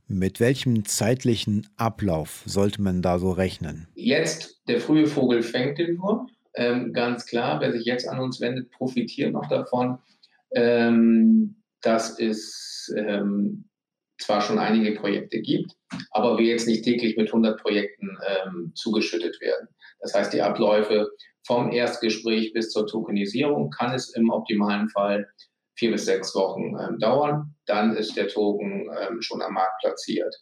Mit 0.08 0.38
welchem 0.38 0.84
zeitlichen 0.84 1.68
Ablauf 1.76 2.42
sollte 2.46 2.80
man 2.80 3.02
da 3.02 3.18
so 3.18 3.32
rechnen? 3.32 3.88
Jetzt, 3.94 4.62
der 4.68 4.80
frühe 4.80 5.06
Vogel 5.06 5.42
fängt 5.42 5.78
den 5.78 5.98
Wurm 5.98 6.28
ähm, 6.56 6.92
ganz 6.94 7.26
klar, 7.26 7.60
wer 7.60 7.70
sich 7.70 7.84
jetzt 7.84 8.08
an 8.08 8.18
uns 8.18 8.40
wendet, 8.40 8.70
profitiert 8.70 9.32
noch 9.32 9.46
davon. 9.48 9.98
Ähm, 10.54 11.62
dass 11.82 12.18
es 12.18 12.92
ähm, 12.96 13.68
zwar 14.18 14.40
schon 14.40 14.58
einige 14.58 14.98
Projekte 14.98 15.40
gibt, 15.40 15.72
aber 16.10 16.38
wir 16.38 16.46
jetzt 16.46 16.66
nicht 16.66 16.84
täglich 16.84 17.16
mit 17.16 17.28
100 17.28 17.60
Projekten 17.60 18.16
ähm, 18.26 18.72
zugeschüttet 18.74 19.40
werden. 19.40 19.68
Das 20.00 20.14
heißt, 20.14 20.32
die 20.32 20.40
Abläufe 20.40 21.10
vom 21.46 21.70
Erstgespräch 21.70 22.52
bis 22.54 22.70
zur 22.70 22.86
Tokenisierung 22.86 23.70
kann 23.70 23.94
es 23.94 24.14
im 24.16 24.30
optimalen 24.30 24.88
Fall 24.88 25.28
vier 25.76 25.92
bis 25.92 26.04
sechs 26.06 26.34
Wochen 26.34 26.76
ähm, 26.78 26.98
dauern. 26.98 27.54
Dann 27.66 27.96
ist 27.96 28.16
der 28.16 28.28
Token 28.28 28.88
ähm, 29.00 29.20
schon 29.20 29.42
am 29.42 29.54
Markt 29.54 29.80
platziert. 29.80 30.34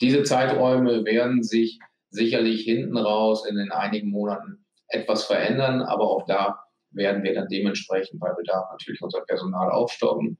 Diese 0.00 0.22
Zeiträume 0.22 1.04
werden 1.04 1.42
sich 1.42 1.78
sicherlich 2.10 2.62
hinten 2.62 2.96
raus 2.96 3.46
in 3.46 3.56
den 3.56 3.72
einigen 3.72 4.10
Monaten 4.10 4.64
etwas 4.88 5.24
verändern, 5.24 5.82
aber 5.82 6.04
auch 6.04 6.26
da 6.26 6.60
werden 6.90 7.22
wir 7.24 7.34
dann 7.34 7.48
dementsprechend 7.48 8.20
bei 8.20 8.32
Bedarf 8.32 8.70
natürlich 8.70 9.02
unser 9.02 9.22
Personal 9.22 9.70
aufstocken. 9.70 10.38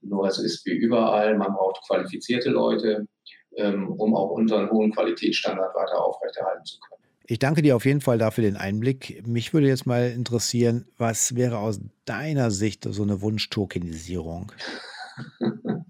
Nur 0.00 0.26
es 0.26 0.38
ist 0.38 0.66
wie 0.66 0.72
überall, 0.72 1.36
man 1.36 1.52
braucht 1.54 1.86
qualifizierte 1.86 2.50
Leute, 2.50 3.06
ähm, 3.56 3.92
um 3.92 4.14
auch 4.14 4.30
unseren 4.30 4.70
hohen 4.70 4.92
Qualitätsstandard 4.92 5.74
weiter 5.74 6.04
aufrechterhalten 6.04 6.64
zu 6.64 6.78
können. 6.80 7.03
Ich 7.26 7.38
danke 7.38 7.62
dir 7.62 7.74
auf 7.74 7.86
jeden 7.86 8.02
Fall 8.02 8.18
dafür 8.18 8.44
den 8.44 8.56
Einblick. 8.56 9.26
Mich 9.26 9.54
würde 9.54 9.66
jetzt 9.66 9.86
mal 9.86 10.10
interessieren, 10.10 10.86
was 10.98 11.34
wäre 11.34 11.58
aus 11.58 11.80
deiner 12.04 12.50
Sicht 12.50 12.84
so 12.84 13.02
eine 13.02 13.20
Wunschtokenisierung? 13.20 14.52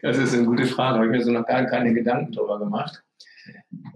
Das 0.00 0.16
ist 0.16 0.32
eine 0.32 0.44
gute 0.44 0.64
Frage. 0.64 0.92
Da 0.92 0.98
habe 0.98 1.06
ich 1.06 1.18
mir 1.18 1.24
so 1.24 1.32
noch 1.32 1.44
gar 1.44 1.64
keine 1.66 1.92
Gedanken 1.92 2.30
darüber 2.30 2.60
gemacht. 2.60 3.02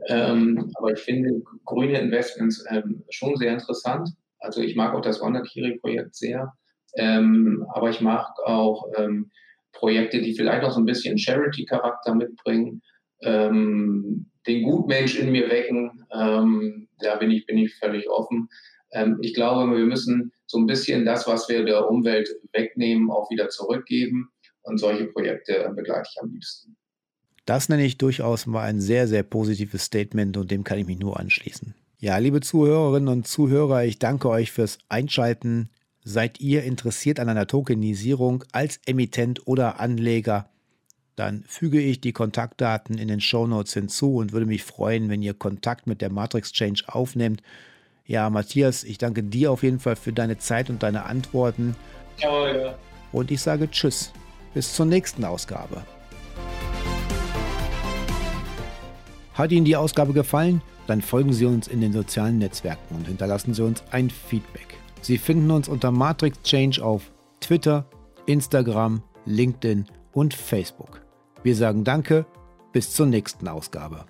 Ähm, 0.08 0.72
aber 0.74 0.92
ich 0.92 0.98
finde 0.98 1.42
grüne 1.64 2.00
Investments 2.00 2.64
ähm, 2.70 3.04
schon 3.08 3.36
sehr 3.36 3.52
interessant. 3.52 4.10
Also 4.40 4.62
ich 4.62 4.74
mag 4.74 4.94
auch 4.94 5.00
das 5.00 5.20
Wonderkiri-Projekt 5.20 6.16
sehr. 6.16 6.52
Ähm, 6.96 7.64
aber 7.72 7.90
ich 7.90 8.00
mag 8.00 8.26
auch 8.44 8.86
ähm, 8.96 9.30
Projekte, 9.72 10.20
die 10.20 10.34
vielleicht 10.34 10.62
noch 10.62 10.72
so 10.72 10.80
ein 10.80 10.86
bisschen 10.86 11.16
Charity-Charakter 11.18 12.16
mitbringen, 12.16 12.82
ähm, 13.22 14.26
den 14.46 14.62
Gutmensch 14.64 15.18
in 15.18 15.32
mir 15.32 15.48
wecken. 15.48 16.04
Ähm, 16.12 16.88
da 17.00 17.16
bin 17.16 17.30
ich, 17.30 17.46
bin 17.46 17.58
ich 17.58 17.74
völlig 17.76 18.08
offen. 18.08 18.48
Ähm, 18.92 19.18
ich 19.22 19.34
glaube, 19.34 19.76
wir 19.76 19.84
müssen 19.84 20.32
so 20.46 20.58
ein 20.58 20.66
bisschen 20.66 21.04
das, 21.04 21.26
was 21.26 21.48
wir 21.48 21.64
der 21.64 21.88
Umwelt 21.88 22.28
wegnehmen, 22.52 23.10
auch 23.10 23.30
wieder 23.30 23.48
zurückgeben. 23.48 24.28
Und 24.62 24.78
solche 24.78 25.06
Projekte 25.06 25.72
begleite 25.74 26.08
ich 26.12 26.22
am 26.22 26.30
liebsten. 26.30 26.76
Das 27.46 27.68
nenne 27.68 27.84
ich 27.84 27.98
durchaus 27.98 28.46
mal 28.46 28.62
ein 28.62 28.80
sehr, 28.80 29.08
sehr 29.08 29.24
positives 29.24 29.84
Statement 29.84 30.36
und 30.36 30.50
dem 30.50 30.62
kann 30.62 30.78
ich 30.78 30.86
mich 30.86 31.00
nur 31.00 31.18
anschließen. 31.18 31.74
Ja, 31.98 32.18
liebe 32.18 32.40
Zuhörerinnen 32.40 33.08
und 33.08 33.26
Zuhörer, 33.26 33.84
ich 33.84 33.98
danke 33.98 34.28
euch 34.28 34.52
fürs 34.52 34.78
Einschalten. 34.88 35.70
Seid 36.04 36.40
ihr 36.40 36.62
interessiert 36.62 37.18
an 37.18 37.28
einer 37.28 37.46
Tokenisierung 37.46 38.44
als 38.52 38.80
Emittent 38.86 39.46
oder 39.46 39.80
Anleger? 39.80 40.51
Dann 41.22 41.44
füge 41.46 41.80
ich 41.80 42.00
die 42.00 42.12
Kontaktdaten 42.12 42.98
in 42.98 43.06
den 43.06 43.20
Show 43.20 43.46
Notes 43.46 43.74
hinzu 43.74 44.16
und 44.16 44.32
würde 44.32 44.44
mich 44.44 44.64
freuen, 44.64 45.08
wenn 45.08 45.22
ihr 45.22 45.34
Kontakt 45.34 45.86
mit 45.86 46.00
der 46.00 46.10
Matrix 46.10 46.50
Change 46.50 46.82
aufnehmt. 46.88 47.44
Ja, 48.04 48.28
Matthias, 48.28 48.82
ich 48.82 48.98
danke 48.98 49.22
dir 49.22 49.52
auf 49.52 49.62
jeden 49.62 49.78
Fall 49.78 49.94
für 49.94 50.12
deine 50.12 50.38
Zeit 50.38 50.68
und 50.68 50.82
deine 50.82 51.04
Antworten. 51.04 51.76
Ja, 52.18 52.48
ja. 52.52 52.74
Und 53.12 53.30
ich 53.30 53.40
sage 53.40 53.70
Tschüss. 53.70 54.12
Bis 54.52 54.74
zur 54.74 54.86
nächsten 54.86 55.24
Ausgabe. 55.24 55.84
Hat 59.34 59.52
Ihnen 59.52 59.64
die 59.64 59.76
Ausgabe 59.76 60.14
gefallen? 60.14 60.60
Dann 60.88 61.02
folgen 61.02 61.32
Sie 61.32 61.46
uns 61.46 61.68
in 61.68 61.80
den 61.80 61.92
sozialen 61.92 62.38
Netzwerken 62.38 62.96
und 62.96 63.06
hinterlassen 63.06 63.54
Sie 63.54 63.62
uns 63.62 63.84
ein 63.92 64.10
Feedback. 64.10 64.74
Sie 65.02 65.18
finden 65.18 65.52
uns 65.52 65.68
unter 65.68 65.92
Matrix 65.92 66.42
Change 66.42 66.84
auf 66.84 67.12
Twitter, 67.38 67.86
Instagram, 68.26 69.04
LinkedIn 69.24 69.86
und 70.10 70.34
Facebook. 70.34 71.01
Wir 71.42 71.56
sagen 71.56 71.82
Danke, 71.82 72.24
bis 72.72 72.92
zur 72.92 73.06
nächsten 73.06 73.48
Ausgabe. 73.48 74.04